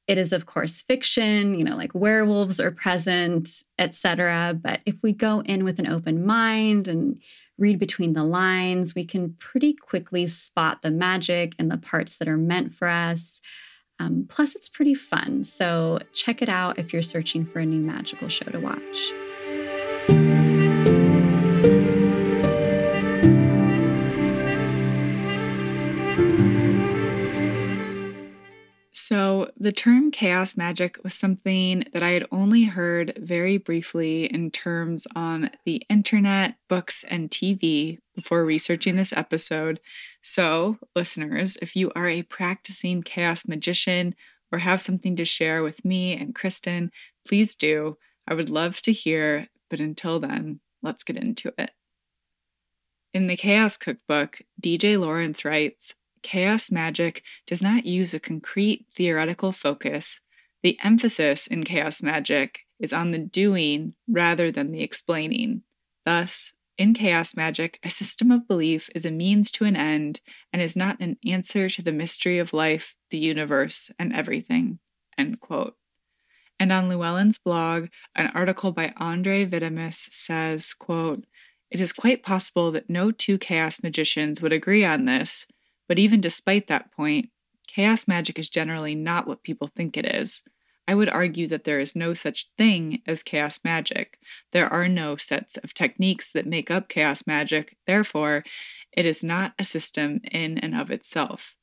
It 0.09 0.17
is, 0.17 0.33
of 0.33 0.47
course, 0.47 0.81
fiction, 0.81 1.55
you 1.55 1.65
know, 1.65 1.77
like 1.77 1.95
werewolves 1.95 2.59
are 2.59 2.71
present, 2.71 3.51
etc. 3.79 4.59
But 4.61 4.81
if 4.87 4.97
we 5.03 5.13
go 5.13 5.43
in 5.43 5.65
with 5.65 5.79
an 5.79 5.87
open 5.87 6.25
mind 6.25 6.89
and 6.89 7.21
read 7.63 7.79
between 7.79 8.13
the 8.13 8.25
lines, 8.25 8.95
we 8.95 9.05
can 9.05 9.35
pretty 9.39 9.73
quickly 9.73 10.27
spot 10.27 10.83
the 10.83 10.91
magic 10.91 11.55
and 11.59 11.71
the 11.71 11.79
parts 11.79 12.17
that 12.17 12.29
are 12.29 12.37
meant 12.37 12.75
for 12.75 12.89
us. 12.89 13.41
Um, 13.99 14.27
plus, 14.29 14.57
it's 14.57 14.69
pretty 14.69 14.95
fun. 14.95 15.45
So, 15.45 16.01
check 16.13 16.43
it 16.43 16.49
out 16.49 16.79
if 16.79 16.93
you're 16.93 17.03
searching 17.03 17.47
for 17.47 17.61
a 17.61 17.67
new 17.67 17.81
magical 17.81 18.29
show 18.29 18.47
to 18.47 18.59
watch. 18.59 19.13
So, 29.05 29.51
the 29.57 29.73
term 29.73 30.13
chaos 30.13 30.57
magic 30.57 30.97
was 31.03 31.13
something 31.13 31.87
that 31.93 32.05
I 32.05 32.11
had 32.11 32.25
only 32.31 32.63
heard 32.63 33.19
very 33.19 33.59
briefly 33.59 34.27
in 34.27 34.53
terms 34.53 35.09
on 35.17 35.51
the 35.65 35.85
internet, 35.91 36.55
books, 36.69 37.03
and 37.03 37.29
TV 37.29 37.99
before 38.15 38.45
researching 38.45 38.95
this 38.95 39.13
episode. 39.13 39.81
So, 40.23 40.79
listeners, 40.95 41.57
if 41.57 41.75
you 41.75 41.91
are 41.97 42.07
a 42.07 42.23
practicing 42.23 43.03
chaos 43.03 43.49
magician 43.49 44.15
or 44.53 44.61
have 44.61 44.81
something 44.81 45.17
to 45.17 45.25
share 45.25 45.65
with 45.65 45.85
me 45.85 46.17
and 46.17 46.33
Kristen, 46.33 46.93
please 47.27 47.57
do. 47.57 47.99
I 48.29 48.35
would 48.35 48.51
love 48.51 48.81
to 48.83 48.93
hear, 48.93 49.49
but 49.69 49.81
until 49.81 50.21
then, 50.21 50.61
let's 50.81 51.03
get 51.03 51.17
into 51.17 51.53
it. 51.59 51.73
In 53.13 53.27
the 53.27 53.37
Chaos 53.37 53.77
Cookbook, 53.77 54.43
DJ 54.63 54.97
Lawrence 54.97 55.45
writes 55.45 55.97
chaos 56.23 56.71
magic 56.71 57.23
does 57.47 57.63
not 57.63 57.87
use 57.87 58.15
a 58.15 58.21
concrete 58.21 58.87
theoretical 58.91 59.53
focus. 59.53 60.21
The 60.63 60.79
emphasis 60.83 61.47
in 61.47 61.65
chaos 61.65 62.03
magic 62.03 62.61
is 62.79 62.93
on 62.93 63.11
the 63.11 63.19
doing 63.19 63.95
rather 64.09 64.51
than 64.51 64.73
the 64.73 64.83
explaining. 64.83 65.63
Thus, 66.05 66.55
in 66.79 66.95
chaos 66.95 67.37
magic, 67.37 67.79
a 67.85 67.91
system 67.91 68.31
of 68.31 68.49
belief 68.49 68.89
is 68.95 69.05
a 69.05 69.11
means 69.11 69.51
to 69.53 69.65
an 69.65 69.77
end 69.77 70.21
and 70.53 70.63
is 70.63 70.77
not 70.77 70.99
an 71.01 71.17
answer 71.25 71.69
to 71.69 71.83
the 71.83 71.93
mystery 71.93 72.39
of 72.39 72.53
life, 72.53 72.97
the 73.11 73.19
universe, 73.19 73.91
and 73.99 74.13
everything. 74.13 74.79
End 75.19 75.39
quote. 75.41 75.77
And 76.59 76.73
on 76.73 76.89
Llewellyn's 76.89 77.39
blog, 77.39 77.89
an 78.15 78.31
article 78.35 78.73
by 78.73 78.93
Andre 78.97 79.45
Vitimus 79.45 80.09
says, 80.13 80.75
quote, 80.75 81.25
It 81.71 81.81
is 81.81 81.93
quite 81.93 82.23
possible 82.23 82.71
that 82.73 82.89
no 82.89 83.11
two 83.11 83.37
chaos 83.37 83.83
magicians 83.83 84.41
would 84.41 84.53
agree 84.53 84.85
on 84.85 85.05
this, 85.05 85.47
but 85.93 85.99
even 85.99 86.23
despite 86.23 86.69
that 86.69 86.91
point, 86.91 87.29
chaos 87.69 88.09
magic 88.09 88.39
is 88.39 88.49
generally 88.49 88.95
not 88.95 89.27
what 89.27 89.43
people 89.43 89.67
think 89.67 89.95
it 89.95 90.07
is. 90.07 90.43
I 90.89 90.95
would 90.95 91.11
argue 91.11 91.47
that 91.49 91.65
there 91.65 91.81
is 91.81 91.95
no 91.95 92.15
such 92.15 92.49
thing 92.57 93.03
as 93.07 93.23
chaos 93.23 93.61
magic. 93.63 94.19
There 94.53 94.73
are 94.73 94.89
no 94.89 95.17
sets 95.17 95.59
of 95.59 95.75
techniques 95.75 96.33
that 96.33 96.47
make 96.47 96.71
up 96.71 96.89
chaos 96.89 97.27
magic, 97.27 97.77
therefore, 97.87 98.43
it 98.91 99.05
is 99.05 99.23
not 99.23 99.53
a 99.59 99.65
system 99.65 100.23
in 100.31 100.57
and 100.57 100.75
of 100.75 100.91
itself. 100.91 101.57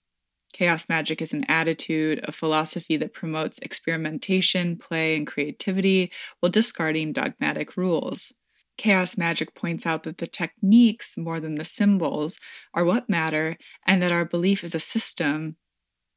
Chaos 0.54 0.88
magic 0.88 1.24
is 1.24 1.34
an 1.34 1.46
attitude, 1.46 2.20
a 2.24 2.32
philosophy 2.32 2.98
that 2.98 3.16
promotes 3.16 3.58
experimentation, 3.58 4.78
play, 4.78 5.18
and 5.18 5.26
creativity 5.26 6.12
while 6.40 6.52
discarding 6.52 7.14
dogmatic 7.14 7.76
rules. 7.76 8.36
Chaos 8.80 9.18
Magic 9.18 9.54
points 9.56 9.86
out 9.86 10.04
that 10.04 10.20
the 10.20 10.26
techniques, 10.26 11.18
more 11.18 11.42
than 11.42 11.56
the 11.56 11.66
symbols, 11.66 12.40
are 12.74 12.86
what 12.86 13.10
matter, 13.10 13.58
and 13.86 14.02
that 14.02 14.14
our 14.14 14.24
belief 14.24 14.64
is 14.64 14.74
a 14.74 14.80
system, 14.80 15.58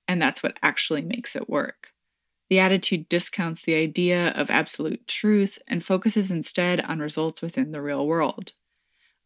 and 0.07 0.23
that's 0.23 0.45
what 0.45 0.61
actually 0.63 1.03
makes 1.03 1.35
it 1.35 1.51
work. 1.51 1.91
The 2.49 2.61
attitude 2.61 3.09
discounts 3.09 3.65
the 3.65 3.75
idea 3.75 4.29
of 4.31 4.49
absolute 4.49 5.09
truth 5.09 5.59
and 5.67 5.83
focuses 5.83 6.31
instead 6.31 6.81
on 6.83 7.01
results 7.01 7.43
within 7.43 7.73
the 7.73 7.83
real 7.83 8.07
world. 8.07 8.53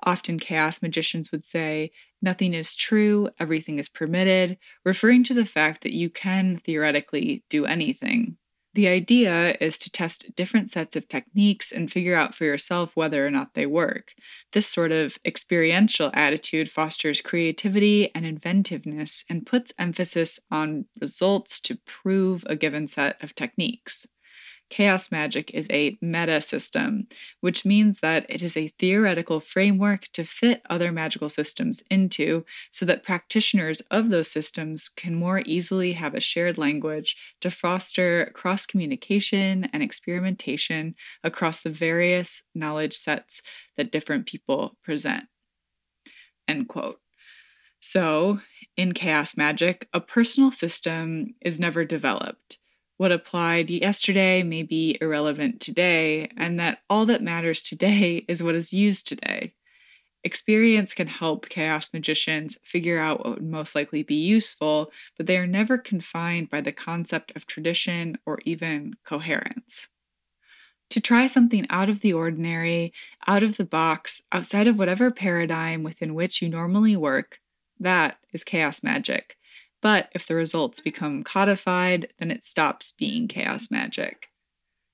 Often, 0.03 0.39
chaos 0.39 0.81
magicians 0.81 1.31
would 1.31 1.45
say, 1.45 1.91
Nothing 2.23 2.55
is 2.55 2.75
true, 2.75 3.29
everything 3.39 3.79
is 3.79 3.91
permitted, 3.91 4.57
referring 4.83 5.25
to 5.25 5.35
the 5.35 5.45
fact 5.45 5.83
that 5.83 5.95
you 5.95 6.09
can 6.09 6.57
theoretically 6.57 7.45
do 7.51 7.67
anything. 7.67 8.39
The 8.77 8.89
idea 8.89 9.57
is 9.59 9.79
to 9.79 9.91
test 9.91 10.37
different 10.37 10.69
sets 10.69 10.97
of 10.97 11.09
techniques 11.09 11.73
and 11.73 11.91
figure 11.91 12.15
out 12.15 12.35
for 12.35 12.45
yourself 12.45 12.95
whether 12.95 13.27
or 13.27 13.31
not 13.31 13.55
they 13.55 13.65
work. 13.65 14.13
This 14.53 14.67
sort 14.67 14.93
of 14.93 15.17
experiential 15.25 16.11
attitude 16.13 16.69
fosters 16.69 17.23
creativity 17.23 18.15
and 18.15 18.27
inventiveness 18.27 19.25
and 19.31 19.47
puts 19.47 19.73
emphasis 19.79 20.41
on 20.51 20.85
results 21.01 21.59
to 21.61 21.79
prove 21.87 22.45
a 22.51 22.55
given 22.55 22.87
set 22.87 23.17
of 23.25 23.35
techniques. 23.35 24.07
Chaos 24.69 25.13
magic 25.13 25.53
is 25.55 25.69
a 25.71 25.97
meta 26.01 26.41
system, 26.41 27.07
which 27.41 27.65
means 27.65 28.01
that 28.01 28.27
it 28.29 28.43
is 28.43 28.57
a 28.57 28.67
theoretical 28.67 29.39
framework 29.39 30.09
to 30.13 30.25
fit 30.25 30.61
other 30.69 30.91
magical 30.91 31.29
systems 31.29 31.85
into 31.89 32.45
so 32.73 32.85
that 32.85 33.05
practitioners 33.05 33.81
of 33.93 34.11
those 34.11 34.29
systems 34.29 34.89
can 34.89 35.15
more 35.15 35.41
easily 35.47 35.93
have 35.93 36.15
a 36.15 36.21
shared 36.21 36.59
language 36.59 37.17
to 37.41 37.49
foster 37.49 38.33
cross 38.35 38.67
communication 38.67 39.65
and 39.73 39.85
experimentation 39.85 40.97
across 41.23 41.63
the 41.63 41.71
various 41.71 42.43
knowledge 42.53 42.95
sets 42.95 43.43
that 43.77 43.93
different 43.93 44.27
people 44.27 44.77
present. 44.83 45.27
End 46.49 46.67
quote. 46.67 47.01
So, 47.79 48.39
in 48.77 48.95
chaos 48.95 49.37
magic, 49.37 49.89
a 49.93 50.01
personal 50.01 50.51
system 50.51 51.37
is 51.41 51.61
never 51.61 51.85
developed 51.85 52.59
what 52.97 53.13
applied 53.13 53.69
yesterday 53.69 54.43
may 54.43 54.63
be 54.63 54.97
irrelevant 55.01 55.61
today, 55.61 56.29
and 56.37 56.59
that 56.59 56.81
all 56.89 57.07
that 57.07 57.23
matters 57.23 57.63
today 57.63 58.25
is 58.29 58.43
what 58.43 58.55
is 58.55 58.73
used 58.73 59.07
today. 59.07 59.53
Experience 60.25 60.93
can 60.93 61.07
help 61.07 61.49
chaos 61.49 61.93
magicians 61.93 62.59
figure 62.65 62.99
out 62.99 63.25
what 63.25 63.35
would 63.35 63.49
most 63.49 63.77
likely 63.77 64.03
be 64.03 64.17
useful, 64.17 64.91
but 65.17 65.27
they 65.27 65.37
are 65.39 65.47
never 65.47 65.79
confined 65.79 66.51
by 66.51 66.61
the 66.61 66.73
concept 66.73 67.31
of 67.37 67.47
tradition 67.47 68.19
or 68.27 68.41
even 68.45 68.97
coherence. 69.05 69.89
To 70.91 71.01
try 71.01 71.27
something 71.27 71.67
out 71.71 71.89
of 71.89 72.01
the 72.01 72.13
ordinary, 72.13 72.93
out 73.27 73.43
of 73.43 73.57
the 73.57 73.65
box, 73.65 74.23
outside 74.33 74.67
of 74.67 74.79
whatever 74.79 75.11
paradigm 75.11 75.83
within 75.83 76.15
which 76.15 76.43
you 76.43 76.49
normally 76.49 76.97
work, 76.97 77.41
that 77.79 78.19
is 78.33 78.45
chaos 78.45 78.83
magic. 78.83 79.37
But 79.87 80.11
if 80.17 80.27
the 80.27 80.35
results 80.35 80.81
become 80.81 81.23
codified, 81.23 82.13
then 82.19 82.33
it 82.33 82.43
stops 82.43 82.91
being 82.91 83.29
chaos 83.29 83.71
magic. 83.71 84.31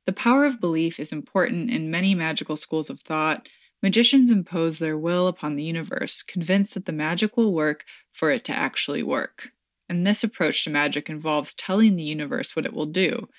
The 0.04 0.12
power 0.12 0.44
of 0.44 0.60
belief 0.60 1.00
is 1.00 1.12
important 1.12 1.70
in 1.70 1.90
many 1.90 2.14
magical 2.14 2.56
schools 2.56 2.90
of 2.90 3.00
thought. 3.00 3.48
Magicians 3.82 4.30
impose 4.30 4.78
their 4.78 4.98
will 4.98 5.28
upon 5.28 5.56
the 5.56 5.64
universe, 5.64 6.22
convinced 6.22 6.74
that 6.74 6.84
the 6.84 6.92
magic 6.92 7.38
will 7.38 7.54
work 7.54 7.86
for 8.10 8.30
it 8.30 8.44
to 8.44 8.52
actually 8.52 9.02
work. 9.02 9.48
And 9.88 10.06
this 10.06 10.22
approach 10.22 10.62
to 10.64 10.70
magic 10.70 11.08
involves 11.08 11.54
telling 11.54 11.96
the 11.96 12.04
universe 12.04 12.54
what 12.54 12.66
it 12.66 12.74
will 12.74 12.84
do. 12.84 13.30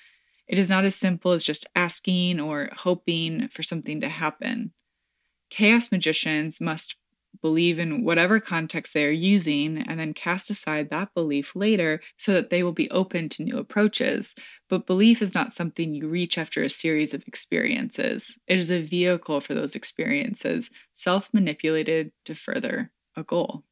It 0.48 0.58
is 0.58 0.70
not 0.70 0.84
as 0.84 0.96
simple 0.96 1.30
as 1.30 1.44
just 1.44 1.68
asking 1.76 2.40
or 2.40 2.68
hoping 2.78 3.46
for 3.46 3.62
something 3.62 4.00
to 4.00 4.08
happen. 4.08 4.72
Chaos 5.50 5.92
magicians 5.92 6.60
must 6.60 6.96
believe 7.40 7.78
in 7.78 8.04
whatever 8.04 8.40
context 8.40 8.94
they 8.94 9.04
are 9.04 9.10
using, 9.10 9.78
and 9.78 9.98
then 9.98 10.14
cast 10.14 10.50
aside 10.50 10.90
that 10.90 11.14
belief 11.14 11.54
later 11.54 12.00
so 12.16 12.32
that 12.32 12.50
they 12.50 12.62
will 12.62 12.72
be 12.72 12.90
open 12.90 13.28
to 13.30 13.42
new 13.42 13.58
approaches. 13.58 14.34
But 14.68 14.86
belief 14.86 15.22
is 15.22 15.34
not 15.34 15.52
something 15.52 15.94
you 15.94 16.08
reach 16.08 16.38
after 16.38 16.62
a 16.62 16.68
series 16.68 17.14
of 17.14 17.26
experiences, 17.26 18.38
it 18.46 18.58
is 18.58 18.70
a 18.70 18.80
vehicle 18.80 19.40
for 19.40 19.54
those 19.54 19.74
experiences, 19.74 20.70
self 20.92 21.32
manipulated 21.32 22.12
to 22.24 22.34
further 22.34 22.90
a 23.16 23.22
goal. 23.22 23.64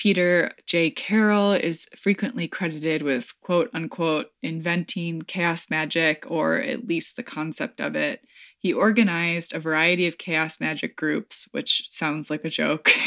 Peter 0.00 0.50
J. 0.64 0.90
Carroll 0.90 1.52
is 1.52 1.86
frequently 1.94 2.48
credited 2.48 3.02
with 3.02 3.38
quote 3.42 3.68
unquote 3.74 4.30
inventing 4.42 5.20
chaos 5.20 5.68
magic, 5.68 6.24
or 6.26 6.56
at 6.56 6.86
least 6.86 7.16
the 7.16 7.22
concept 7.22 7.82
of 7.82 7.94
it. 7.94 8.24
He 8.60 8.72
organized 8.72 9.54
a 9.54 9.58
variety 9.58 10.06
of 10.06 10.18
chaos 10.18 10.60
magic 10.60 10.94
groups, 10.94 11.48
which 11.50 11.90
sounds 11.90 12.30
like 12.30 12.44
a 12.44 12.50
joke. 12.50 12.90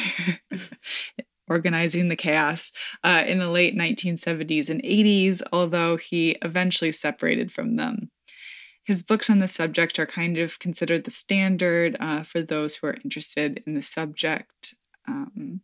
organizing 1.50 2.08
the 2.08 2.16
chaos 2.16 2.72
uh, 3.04 3.24
in 3.28 3.38
the 3.38 3.50
late 3.50 3.78
1970s 3.78 4.70
and 4.70 4.82
80s, 4.82 5.44
although 5.52 5.98
he 5.98 6.32
eventually 6.42 6.92
separated 6.92 7.52
from 7.52 7.76
them. 7.76 8.10
His 8.84 9.04
books 9.04 9.30
on 9.30 9.40
the 9.40 9.48
subject 9.48 10.00
are 10.00 10.06
kind 10.06 10.38
of 10.38 10.58
considered 10.60 11.04
the 11.04 11.12
standard 11.12 11.96
uh, 12.00 12.24
for 12.24 12.42
those 12.42 12.78
who 12.78 12.88
are 12.88 12.98
interested 13.04 13.64
in 13.68 13.76
the 13.76 13.82
subject. 13.82 14.76
Um, 15.08 15.62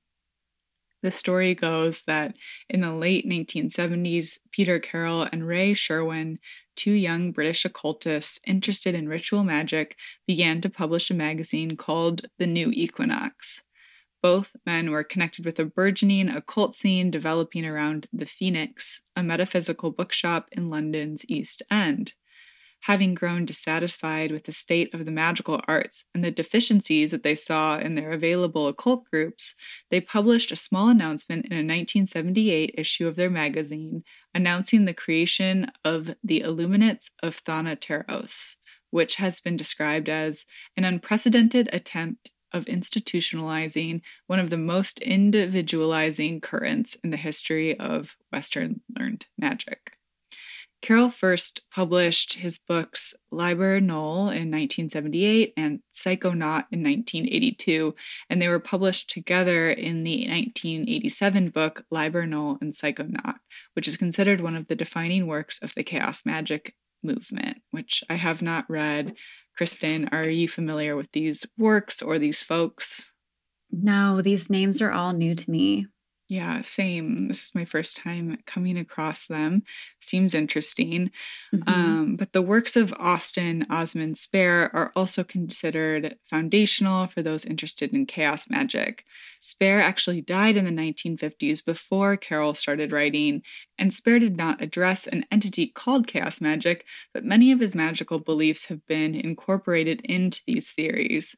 the 1.02 1.12
story 1.12 1.56
goes 1.56 2.04
that 2.04 2.36
in 2.70 2.82
the 2.82 2.94
late 2.94 3.28
1970s, 3.28 4.40
Peter 4.52 4.80
Carroll 4.80 5.28
and 5.32 5.48
Ray 5.48 5.74
Sherwin, 5.74 6.40
two 6.76 6.92
young 6.92 7.32
British 7.32 7.66
occultists 7.66 8.40
interested 8.46 8.96
in 8.96 9.08
ritual 9.08 9.44
magic, 9.44 9.98
began 10.28 10.62
to 10.62 10.70
publish 10.70 11.10
a 11.10 11.14
magazine 11.14 11.78
called 11.78 12.26
The 12.38 12.48
New 12.48 12.72
Equinox. 12.74 13.62
Both 14.22 14.56
men 14.66 14.92
were 14.92 15.04
connected 15.04 15.46
with 15.46 15.60
a 15.60 15.66
burgeoning 15.66 16.30
occult 16.30 16.74
scene 16.74 17.10
developing 17.10 17.66
around 17.66 18.08
the 18.12 18.26
Phoenix, 18.26 19.02
a 19.16 19.24
metaphysical 19.24 19.92
bookshop 19.92 20.50
in 20.52 20.70
London's 20.70 21.24
East 21.30 21.64
End 21.72 22.14
having 22.82 23.14
grown 23.14 23.46
dissatisfied 23.46 24.32
with 24.32 24.46
the 24.46 24.52
state 24.52 24.94
of 24.94 25.06
the 25.06 25.12
magical 25.12 25.60
arts 25.68 26.06
and 26.14 26.24
the 26.24 26.32
deficiencies 26.32 27.12
that 27.12 27.24
they 27.24 27.36
saw 27.36 27.78
in 27.78 27.96
their 27.96 28.12
available 28.12 28.68
occult 28.68 29.04
groups, 29.12 29.56
they 29.90 30.00
published 30.00 30.52
a 30.52 30.56
small 30.56 30.90
announcement 30.90 31.46
in 31.46 31.52
a 31.52 31.58
1978 31.58 32.74
issue 32.78 33.08
of 33.08 33.16
their 33.16 33.30
magazine 33.30 34.04
announcing 34.34 34.86
the 34.86 34.94
creation 34.94 35.70
of 35.84 36.16
the 36.24 36.42
Illuminates 36.42 37.12
of 37.22 37.44
Thanateros, 37.44 38.58
which 38.92 39.16
has 39.16 39.40
been 39.40 39.58
described 39.58 40.08
as 40.08 40.46
an 40.78 40.86
unprecedented 40.86 41.70
attempt 41.74 42.32
of 42.52 42.66
institutionalizing 42.66 44.02
one 44.28 44.40
of 44.40 44.50
the 44.50 44.58
most 44.58 45.00
individualizing 45.00 46.42
currents 46.42 46.96
in 47.04 47.12
the 47.12 47.18
history 47.18 47.80
of 47.80 48.18
Western 48.32 48.82
learned 48.98 49.28
magic. 49.38 49.92
Carroll 50.82 51.10
first 51.10 51.62
published 51.70 52.40
his 52.40 52.58
books 52.58 53.14
Liber 53.32 53.82
Null 53.82 54.30
in 54.30 54.50
1978 54.50 55.54
and 55.58 55.82
Psychonaut 55.92 56.66
in 56.72 56.84
1982, 56.84 57.94
and 58.30 58.42
they 58.42 58.48
were 58.48 58.60
published 58.60 59.10
together 59.10 59.70
in 59.70 60.04
the 60.04 60.28
1987 60.28 61.50
book 61.50 61.86
Liber 61.92 62.26
Null 62.26 62.58
and 62.62 62.72
Psychonaut, 62.72 63.40
which 63.74 63.88
is 63.88 63.98
considered 63.98 64.40
one 64.40 64.56
of 64.56 64.68
the 64.68 64.76
defining 64.76 65.28
works 65.28 65.62
of 65.62 65.76
the 65.76 65.84
chaos 65.84 66.26
magic 66.26 66.76
movement, 67.04 67.62
which 67.72 68.04
I 68.10 68.16
have 68.16 68.42
not 68.42 68.70
read. 68.70 69.18
Kristen, 69.58 70.08
are 70.14 70.30
you 70.30 70.48
familiar 70.48 70.96
with 70.96 71.12
these 71.12 71.46
works 71.58 72.02
or 72.02 72.18
these 72.18 72.42
folks? 72.42 73.14
No, 73.72 74.22
these 74.22 74.50
names 74.50 74.82
are 74.82 74.92
all 74.92 75.14
new 75.14 75.36
to 75.36 75.52
me. 75.52 75.88
Yeah, 76.30 76.62
same. 76.62 77.28
This 77.28 77.46
is 77.46 77.56
my 77.56 77.66
first 77.66 77.98
time 77.98 78.38
coming 78.46 78.78
across 78.78 79.26
them. 79.26 79.64
Seems 80.00 80.36
interesting. 80.36 81.10
Mm-hmm. 81.52 81.68
Um, 81.68 82.16
but 82.18 82.34
the 82.34 82.44
works 82.44 82.76
of 82.76 82.94
Austin 83.00 83.66
Osman 83.68 84.14
Spare 84.14 84.70
are 84.76 84.92
also 84.96 85.24
considered 85.24 86.18
foundational 86.22 87.08
for 87.08 87.24
those 87.24 87.46
interested 87.46 87.92
in 87.96 88.06
chaos 88.06 88.48
magic. 88.48 89.06
Spare 89.40 89.82
actually 89.82 90.22
died 90.22 90.56
in 90.56 90.66
the 90.66 90.72
1950s 90.72 91.66
before 91.66 92.16
Carroll 92.16 92.54
started 92.54 92.92
writing, 92.92 93.42
and 93.80 93.92
Spare 93.92 94.20
did 94.20 94.38
not 94.38 94.62
address 94.62 95.08
an 95.08 95.26
entity 95.32 95.66
called 95.66 96.06
chaos 96.06 96.40
magic, 96.40 96.86
but 97.12 97.26
many 97.26 97.52
of 97.52 97.60
his 97.60 97.74
magical 97.74 98.20
beliefs 98.20 98.66
have 98.66 98.86
been 98.86 99.16
incorporated 99.16 100.02
into 100.02 100.42
these 100.46 100.70
theories. 100.70 101.36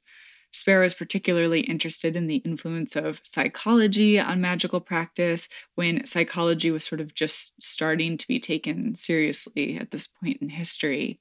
Spare 0.51 0.83
is 0.83 0.93
particularly 0.93 1.61
interested 1.61 2.15
in 2.15 2.27
the 2.27 2.37
influence 2.37 2.95
of 2.95 3.21
psychology 3.23 4.19
on 4.19 4.41
magical 4.41 4.81
practice 4.81 5.47
when 5.75 6.05
psychology 6.05 6.71
was 6.71 6.83
sort 6.83 6.99
of 6.99 7.13
just 7.13 7.61
starting 7.61 8.17
to 8.17 8.27
be 8.27 8.39
taken 8.39 8.93
seriously 8.95 9.77
at 9.77 9.91
this 9.91 10.07
point 10.07 10.39
in 10.41 10.49
history. 10.49 11.19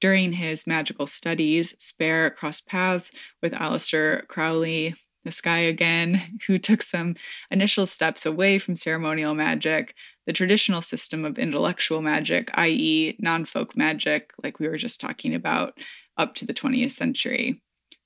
During 0.00 0.34
his 0.34 0.66
magical 0.66 1.06
studies, 1.06 1.74
Spare 1.78 2.30
crossed 2.30 2.66
paths 2.66 3.12
with 3.42 3.52
Aleister 3.52 4.26
Crowley, 4.28 4.94
this 5.24 5.40
guy 5.40 5.58
again, 5.58 6.38
who 6.46 6.58
took 6.58 6.82
some 6.82 7.16
initial 7.50 7.86
steps 7.86 8.26
away 8.26 8.58
from 8.58 8.76
ceremonial 8.76 9.34
magic, 9.34 9.94
the 10.26 10.32
traditional 10.32 10.82
system 10.82 11.24
of 11.24 11.38
intellectual 11.38 12.02
magic, 12.02 12.50
i.e., 12.54 13.16
non 13.18 13.44
folk 13.44 13.76
magic, 13.76 14.32
like 14.42 14.58
we 14.58 14.68
were 14.68 14.76
just 14.76 15.00
talking 15.00 15.34
about, 15.34 15.78
up 16.16 16.34
to 16.34 16.46
the 16.46 16.54
20th 16.54 16.90
century. 16.90 17.60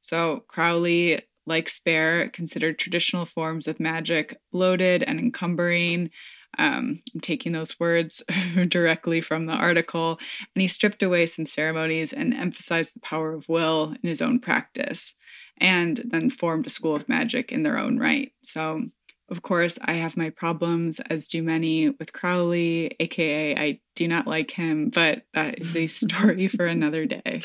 So 0.04 0.44
Crowley, 0.48 1.22
like 1.46 1.70
Spare, 1.70 2.28
considered 2.28 2.78
traditional 2.78 3.24
forms 3.24 3.66
of 3.66 3.80
magic 3.80 4.38
bloated 4.52 5.02
and 5.02 5.18
encumbering. 5.18 6.10
Um, 6.58 7.00
I'm 7.14 7.20
taking 7.22 7.52
those 7.52 7.80
words 7.80 8.22
directly 8.68 9.22
from 9.22 9.46
the 9.46 9.54
article, 9.54 10.20
and 10.54 10.60
he 10.60 10.68
stripped 10.68 11.02
away 11.02 11.24
some 11.24 11.46
ceremonies 11.46 12.12
and 12.12 12.34
emphasized 12.34 12.94
the 12.94 13.00
power 13.00 13.32
of 13.32 13.48
will 13.48 13.94
in 14.02 14.08
his 14.10 14.20
own 14.20 14.40
practice, 14.40 15.14
and 15.56 16.02
then 16.04 16.28
formed 16.28 16.66
a 16.66 16.70
school 16.70 16.94
of 16.94 17.08
magic 17.08 17.50
in 17.50 17.62
their 17.62 17.78
own 17.78 17.98
right. 17.98 18.30
So, 18.42 18.82
of 19.30 19.40
course, 19.40 19.78
I 19.86 19.94
have 19.94 20.18
my 20.18 20.28
problems, 20.28 21.00
as 21.00 21.26
do 21.26 21.42
many, 21.42 21.88
with 21.88 22.12
Crowley, 22.12 22.94
aka 23.00 23.56
I 23.56 23.80
do 23.96 24.06
not 24.06 24.26
like 24.26 24.50
him, 24.50 24.90
but 24.90 25.24
that 25.32 25.60
is 25.60 25.74
a 25.74 25.86
story 26.02 26.46
for 26.48 26.66
another 26.66 27.06
day. 27.06 27.40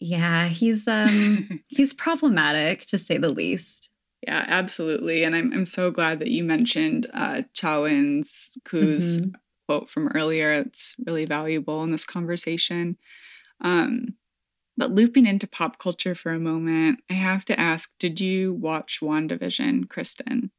Yeah, 0.00 0.46
he's 0.48 0.86
um 0.86 1.62
he's 1.68 1.92
problematic 1.92 2.86
to 2.86 2.98
say 2.98 3.18
the 3.18 3.30
least. 3.30 3.90
Yeah, 4.26 4.44
absolutely. 4.48 5.24
And 5.24 5.34
I'm 5.34 5.52
I'm 5.52 5.64
so 5.64 5.90
glad 5.90 6.18
that 6.20 6.28
you 6.28 6.44
mentioned 6.44 7.06
uh 7.12 7.42
Chawin's 7.54 8.56
Ku's 8.64 9.20
mm-hmm. 9.20 9.30
quote 9.68 9.88
from 9.88 10.08
earlier. 10.08 10.52
It's 10.52 10.94
really 11.06 11.24
valuable 11.24 11.82
in 11.82 11.90
this 11.90 12.04
conversation. 12.04 12.96
Um 13.60 14.14
but 14.76 14.92
looping 14.92 15.26
into 15.26 15.48
pop 15.48 15.78
culture 15.78 16.14
for 16.14 16.32
a 16.32 16.38
moment, 16.38 17.00
I 17.10 17.14
have 17.14 17.44
to 17.46 17.58
ask, 17.58 17.98
did 17.98 18.20
you 18.20 18.52
watch 18.52 19.00
WandaVision, 19.02 19.88
Kristen? 19.88 20.52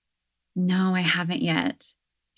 No, 0.57 0.93
I 0.93 0.99
haven't 0.99 1.41
yet. 1.41 1.93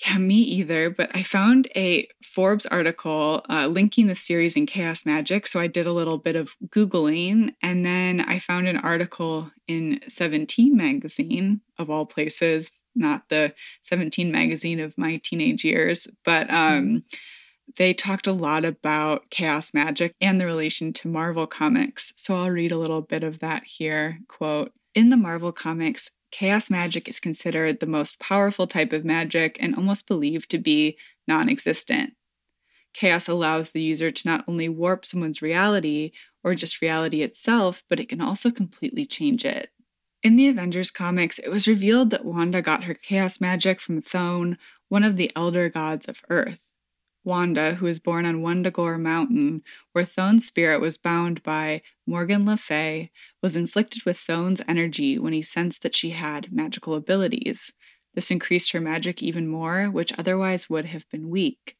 Yeah, 0.05 0.17
me 0.17 0.35
either. 0.35 0.89
But 0.89 1.11
I 1.13 1.21
found 1.21 1.67
a 1.75 2.07
Forbes 2.23 2.65
article 2.65 3.45
uh, 3.49 3.67
linking 3.67 4.07
the 4.07 4.15
series 4.15 4.57
in 4.57 4.65
Chaos 4.65 5.05
Magic. 5.05 5.45
So 5.45 5.59
I 5.59 5.67
did 5.67 5.85
a 5.85 5.93
little 5.93 6.17
bit 6.17 6.35
of 6.35 6.55
Googling 6.69 7.53
and 7.61 7.85
then 7.85 8.21
I 8.21 8.39
found 8.39 8.67
an 8.67 8.77
article 8.77 9.51
in 9.67 9.99
17 10.07 10.75
magazine, 10.75 11.61
of 11.77 11.89
all 11.89 12.05
places, 12.07 12.71
not 12.95 13.29
the 13.29 13.53
17 13.83 14.31
magazine 14.31 14.79
of 14.79 14.97
my 14.97 15.17
teenage 15.23 15.63
years, 15.63 16.07
but 16.25 16.51
um, 16.51 17.03
they 17.77 17.93
talked 17.93 18.27
a 18.27 18.33
lot 18.33 18.65
about 18.65 19.29
chaos 19.29 19.73
magic 19.73 20.15
and 20.19 20.41
the 20.41 20.45
relation 20.45 20.93
to 20.93 21.07
Marvel 21.07 21.47
comics. 21.47 22.11
So 22.17 22.37
I'll 22.37 22.49
read 22.49 22.71
a 22.71 22.77
little 22.77 23.01
bit 23.01 23.23
of 23.23 23.39
that 23.39 23.63
here. 23.65 24.19
Quote, 24.27 24.73
In 24.95 25.09
the 25.09 25.17
Marvel 25.17 25.51
comics, 25.51 26.11
chaos 26.31 26.69
magic 26.69 27.07
is 27.07 27.19
considered 27.19 27.79
the 27.79 27.85
most 27.85 28.19
powerful 28.19 28.67
type 28.67 28.93
of 28.93 29.05
magic 29.05 29.57
and 29.59 29.75
almost 29.75 30.07
believed 30.07 30.49
to 30.51 30.57
be 30.57 30.97
non 31.27 31.49
existent. 31.49 32.13
Chaos 32.93 33.27
allows 33.27 33.71
the 33.71 33.81
user 33.81 34.11
to 34.11 34.27
not 34.27 34.43
only 34.47 34.67
warp 34.67 35.05
someone's 35.05 35.41
reality 35.41 36.11
or 36.43 36.55
just 36.55 36.81
reality 36.81 37.21
itself, 37.21 37.83
but 37.89 37.99
it 37.99 38.09
can 38.09 38.21
also 38.21 38.51
completely 38.51 39.05
change 39.05 39.45
it. 39.45 39.69
In 40.23 40.35
the 40.35 40.47
Avengers 40.47 40.91
comics, 40.91 41.39
it 41.39 41.49
was 41.49 41.67
revealed 41.67 42.09
that 42.09 42.25
Wanda 42.25 42.61
got 42.61 42.83
her 42.83 42.93
chaos 42.93 43.41
magic 43.41 43.79
from 43.79 44.01
Chthon, 44.01 44.57
one 44.89 45.03
of 45.03 45.15
the 45.15 45.31
elder 45.35 45.69
gods 45.69 46.05
of 46.07 46.21
Earth. 46.29 46.70
Wanda, 47.23 47.75
who 47.75 47.85
was 47.85 47.99
born 47.99 48.25
on 48.25 48.41
Wundagore 48.41 48.99
Mountain, 48.99 49.63
where 49.91 50.03
Chthon's 50.03 50.45
spirit 50.45 50.81
was 50.81 50.97
bound 50.97 51.43
by 51.43 51.81
Morgan 52.07 52.45
Le 52.45 52.57
Fay, 52.57 53.11
was 53.41 53.55
inflicted 53.55 54.03
with 54.03 54.17
Chthon's 54.17 54.61
energy 54.67 55.19
when 55.19 55.33
he 55.33 55.41
sensed 55.41 55.83
that 55.83 55.95
she 55.95 56.11
had 56.11 56.51
magical 56.51 56.95
abilities. 56.95 57.75
This 58.13 58.31
increased 58.31 58.71
her 58.71 58.81
magic 58.81 59.21
even 59.21 59.47
more, 59.47 59.89
which 59.89 60.13
otherwise 60.17 60.69
would 60.69 60.85
have 60.85 61.09
been 61.09 61.29
weak. 61.29 61.75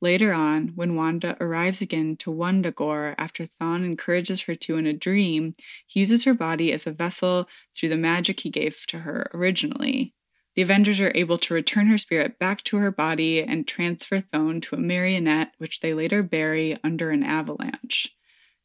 Later 0.00 0.34
on, 0.34 0.72
when 0.74 0.96
Wanda 0.96 1.36
arrives 1.40 1.80
again 1.80 2.16
to 2.18 2.30
Wundagore 2.30 3.14
after 3.16 3.46
Chthon 3.46 3.84
encourages 3.86 4.42
her 4.42 4.54
to 4.54 4.76
in 4.76 4.86
a 4.86 4.92
dream, 4.92 5.54
he 5.86 6.00
uses 6.00 6.24
her 6.24 6.34
body 6.34 6.72
as 6.72 6.86
a 6.86 6.92
vessel 6.92 7.48
through 7.74 7.88
the 7.88 7.96
magic 7.96 8.40
he 8.40 8.50
gave 8.50 8.84
to 8.88 8.98
her 8.98 9.30
originally. 9.32 10.12
The 10.54 10.62
Avengers 10.62 11.00
are 11.00 11.12
able 11.14 11.38
to 11.38 11.54
return 11.54 11.88
her 11.88 11.98
spirit 11.98 12.38
back 12.38 12.62
to 12.64 12.76
her 12.76 12.92
body 12.92 13.42
and 13.42 13.66
transfer 13.66 14.20
Chthon 14.20 14.62
to 14.62 14.76
a 14.76 14.78
marionette, 14.78 15.52
which 15.58 15.80
they 15.80 15.94
later 15.94 16.22
bury 16.22 16.78
under 16.84 17.10
an 17.10 17.24
avalanche. 17.24 18.14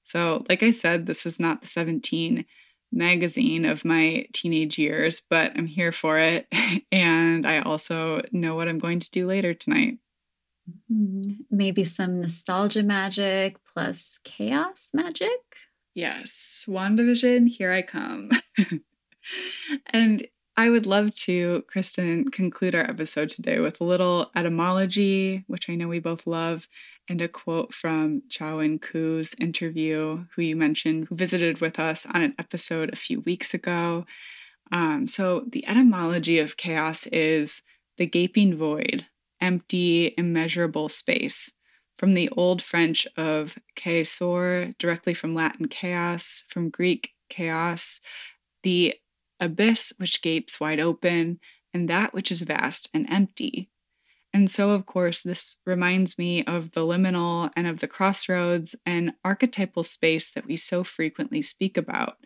So, 0.04 0.44
like 0.48 0.62
I 0.62 0.72
said, 0.72 1.06
this 1.06 1.26
was 1.26 1.40
not 1.40 1.62
the 1.62 1.68
17 1.68 2.46
magazine 2.92 3.66
of 3.66 3.86
my 3.86 4.28
teenage 4.34 4.78
years, 4.78 5.22
but 5.28 5.52
I'm 5.56 5.68
here 5.68 5.92
for 5.92 6.18
it. 6.18 6.48
And 6.92 7.46
I 7.46 7.60
also 7.60 8.22
know 8.32 8.56
what 8.56 8.68
I'm 8.68 8.80
going 8.80 9.00
to 9.00 9.12
do 9.12 9.28
later 9.28 9.54
tonight. 9.54 9.98
Mm-hmm. 10.92 11.42
Maybe 11.50 11.84
some 11.84 12.20
nostalgia 12.22 12.84
magic 12.84 13.58
plus 13.64 14.20
chaos 14.24 14.90
magic? 14.94 15.40
Yes. 15.96 16.66
WandaVision, 16.68 17.48
here 17.48 17.72
I 17.72 17.82
come. 17.82 18.30
and 19.88 20.28
I 20.60 20.70
would 20.70 20.86
love 20.86 21.14
to, 21.14 21.64
Kristen, 21.68 22.32
conclude 22.32 22.76
our 22.76 22.82
episode 22.82 23.30
today 23.30 23.62
with 23.62 23.80
a 23.80 23.86
little 23.86 24.30
etymology, 24.36 25.46
which 25.48 25.70
I 25.70 25.76
know 25.76 25.88
we 25.88 26.00
both 26.00 26.28
love, 26.28 26.68
and 27.08 27.22
a 27.22 27.30
quote 27.30 27.74
from 27.74 28.24
Chaweon 28.28 28.82
Koo's 28.82 29.34
interview, 29.40 30.26
who 30.36 30.42
you 30.42 30.58
mentioned, 30.58 31.08
who 31.08 31.16
visited 31.16 31.62
with 31.62 31.80
us 31.80 32.06
on 32.08 32.22
an 32.22 32.36
episode 32.38 32.92
a 32.92 32.98
few 32.98 33.22
weeks 33.22 33.54
ago. 33.54 34.06
Um, 34.70 35.08
so, 35.08 35.46
the 35.48 35.66
etymology 35.66 36.40
of 36.40 36.58
chaos 36.58 37.08
is 37.08 37.62
the 37.96 38.06
gaping 38.06 38.54
void, 38.58 39.06
empty, 39.40 40.14
immeasurable 40.18 40.90
space. 40.90 41.54
From 41.98 42.16
the 42.16 42.28
Old 42.36 42.62
French 42.62 43.08
of 43.16 43.58
chaosor, 43.78 44.78
directly 44.78 45.14
from 45.14 45.34
Latin 45.34 45.70
chaos, 45.70 46.44
from 46.50 46.70
Greek 46.70 47.14
chaos, 47.30 48.02
the 48.64 48.96
abyss 49.40 49.94
which 49.98 50.22
gapes 50.22 50.60
wide 50.60 50.80
open, 50.80 51.40
and 51.74 51.90
that 51.90 52.14
which 52.14 52.32
is 52.32 52.42
vast 52.42 52.90
and 52.94 53.10
empty. 53.10 53.70
And 54.34 54.50
so, 54.50 54.72
of 54.72 54.86
course, 54.86 55.24
this 55.24 55.58
reminds 55.66 56.18
me 56.18 56.44
of 56.44 56.72
the 56.72 56.82
liminal 56.82 57.52
and 57.56 57.66
of 57.66 57.80
the 57.80 57.88
crossroads 57.88 58.76
and 58.86 59.14
archetypal 59.26 59.84
space 59.84 60.32
that 60.32 60.46
we 60.46 60.56
so 60.56 60.84
frequently 60.84 61.42
speak 61.42 61.78
about, 61.78 62.18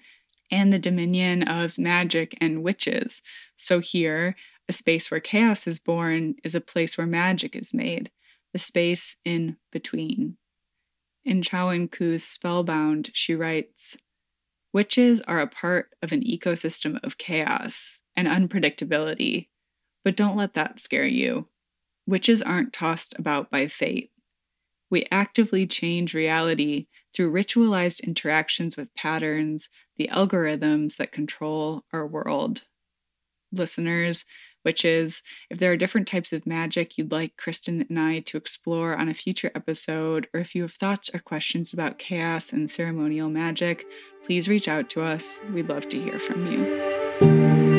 and 0.51 0.71
the 0.71 0.79
dominion 0.79 1.43
of 1.43 1.79
magic 1.79 2.37
and 2.41 2.61
witches. 2.61 3.21
So, 3.55 3.79
here, 3.79 4.35
a 4.67 4.73
space 4.73 5.09
where 5.09 5.19
chaos 5.19 5.67
is 5.67 5.79
born 5.79 6.35
is 6.43 6.55
a 6.55 6.61
place 6.61 6.97
where 6.97 7.07
magic 7.07 7.55
is 7.55 7.73
made, 7.73 8.11
the 8.51 8.59
space 8.59 9.17
in 9.23 9.57
between. 9.71 10.37
In 11.25 11.41
Chaweon 11.41 11.89
Koo's 11.89 12.23
Spellbound, 12.23 13.11
she 13.13 13.33
writes 13.33 13.97
Witches 14.73 15.21
are 15.21 15.39
a 15.39 15.47
part 15.47 15.91
of 16.01 16.11
an 16.11 16.23
ecosystem 16.23 16.99
of 17.03 17.19
chaos 17.19 18.01
and 18.15 18.27
unpredictability, 18.27 19.45
but 20.03 20.17
don't 20.17 20.35
let 20.35 20.55
that 20.55 20.79
scare 20.79 21.05
you. 21.05 21.45
Witches 22.07 22.41
aren't 22.41 22.73
tossed 22.73 23.17
about 23.17 23.51
by 23.51 23.67
fate. 23.67 24.11
We 24.89 25.05
actively 25.11 25.67
change 25.67 26.13
reality 26.13 26.85
through 27.13 27.31
ritualized 27.31 28.03
interactions 28.03 28.75
with 28.75 28.93
patterns, 28.95 29.69
the 29.97 30.09
algorithms 30.11 30.97
that 30.97 31.11
control 31.11 31.83
our 31.93 32.05
world. 32.05 32.63
Listeners, 33.51 34.25
witches, 34.63 35.23
if 35.49 35.59
there 35.59 35.71
are 35.71 35.77
different 35.77 36.07
types 36.07 36.33
of 36.33 36.45
magic 36.45 36.97
you'd 36.97 37.11
like 37.11 37.37
Kristen 37.37 37.85
and 37.89 37.99
I 37.99 38.19
to 38.21 38.37
explore 38.37 38.95
on 38.95 39.09
a 39.09 39.13
future 39.13 39.51
episode, 39.55 40.27
or 40.33 40.39
if 40.39 40.55
you 40.55 40.61
have 40.63 40.73
thoughts 40.73 41.09
or 41.13 41.19
questions 41.19 41.73
about 41.73 41.99
chaos 41.99 42.53
and 42.53 42.69
ceremonial 42.69 43.29
magic, 43.29 43.85
please 44.23 44.47
reach 44.47 44.67
out 44.67 44.89
to 44.91 45.01
us. 45.01 45.41
We'd 45.51 45.69
love 45.69 45.89
to 45.89 45.99
hear 45.99 46.19
from 46.19 46.51
you. 46.51 47.73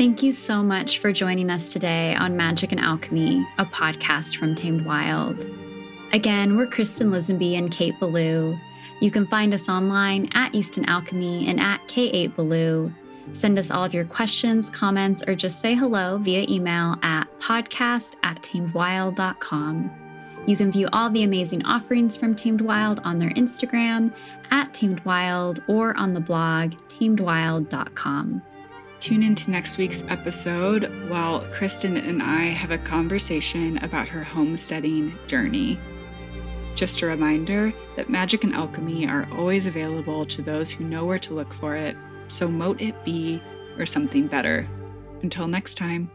Thank 0.00 0.22
you 0.22 0.32
so 0.32 0.62
much 0.62 0.98
for 0.98 1.12
joining 1.12 1.50
us 1.50 1.74
today 1.74 2.14
on 2.14 2.34
Magic 2.34 2.72
and 2.72 2.80
Alchemy, 2.80 3.46
a 3.58 3.66
podcast 3.66 4.38
from 4.38 4.54
Tamed 4.54 4.86
Wild. 4.86 5.46
Again, 6.12 6.56
we're 6.56 6.66
Kristen 6.66 7.12
Lisenby 7.12 7.56
and 7.56 7.70
Kate 7.70 7.94
Belew. 8.00 8.58
You 9.00 9.12
can 9.12 9.26
find 9.26 9.54
us 9.54 9.68
online 9.68 10.28
at 10.34 10.52
Easton 10.52 10.84
Alchemy 10.86 11.46
and 11.48 11.60
at 11.60 11.80
K8 11.86 12.34
Belew. 12.34 12.92
Send 13.32 13.60
us 13.60 13.70
all 13.70 13.84
of 13.84 13.94
your 13.94 14.04
questions, 14.04 14.68
comments, 14.68 15.22
or 15.28 15.36
just 15.36 15.60
say 15.60 15.74
hello 15.76 16.18
via 16.18 16.44
email 16.48 16.96
at 17.02 17.28
podcast 17.38 18.16
at 18.24 18.42
tamedwild.com. 18.42 19.90
You 20.46 20.56
can 20.56 20.72
view 20.72 20.88
all 20.92 21.10
the 21.10 21.22
amazing 21.22 21.64
offerings 21.64 22.16
from 22.16 22.34
Tamed 22.34 22.60
Wild 22.60 23.00
on 23.04 23.18
their 23.18 23.30
Instagram 23.30 24.12
at 24.50 24.74
Tamed 24.74 25.04
Wild 25.04 25.62
or 25.68 25.96
on 25.96 26.12
the 26.12 26.20
blog 26.20 26.72
tamedwild.com. 26.88 28.42
Tune 28.98 29.22
into 29.22 29.50
next 29.50 29.78
week's 29.78 30.02
episode 30.08 30.90
while 31.08 31.40
Kristen 31.52 31.96
and 31.96 32.20
I 32.20 32.46
have 32.46 32.72
a 32.72 32.78
conversation 32.78 33.78
about 33.84 34.08
her 34.08 34.24
homesteading 34.24 35.16
journey. 35.28 35.78
Just 36.80 37.02
a 37.02 37.06
reminder 37.06 37.74
that 37.96 38.08
magic 38.08 38.42
and 38.42 38.54
alchemy 38.54 39.06
are 39.06 39.28
always 39.36 39.66
available 39.66 40.24
to 40.24 40.40
those 40.40 40.70
who 40.70 40.82
know 40.82 41.04
where 41.04 41.18
to 41.18 41.34
look 41.34 41.52
for 41.52 41.76
it, 41.76 41.94
so 42.28 42.48
mote 42.48 42.80
it 42.80 43.04
be 43.04 43.42
or 43.76 43.84
something 43.84 44.26
better. 44.26 44.66
Until 45.20 45.46
next 45.46 45.74
time. 45.74 46.10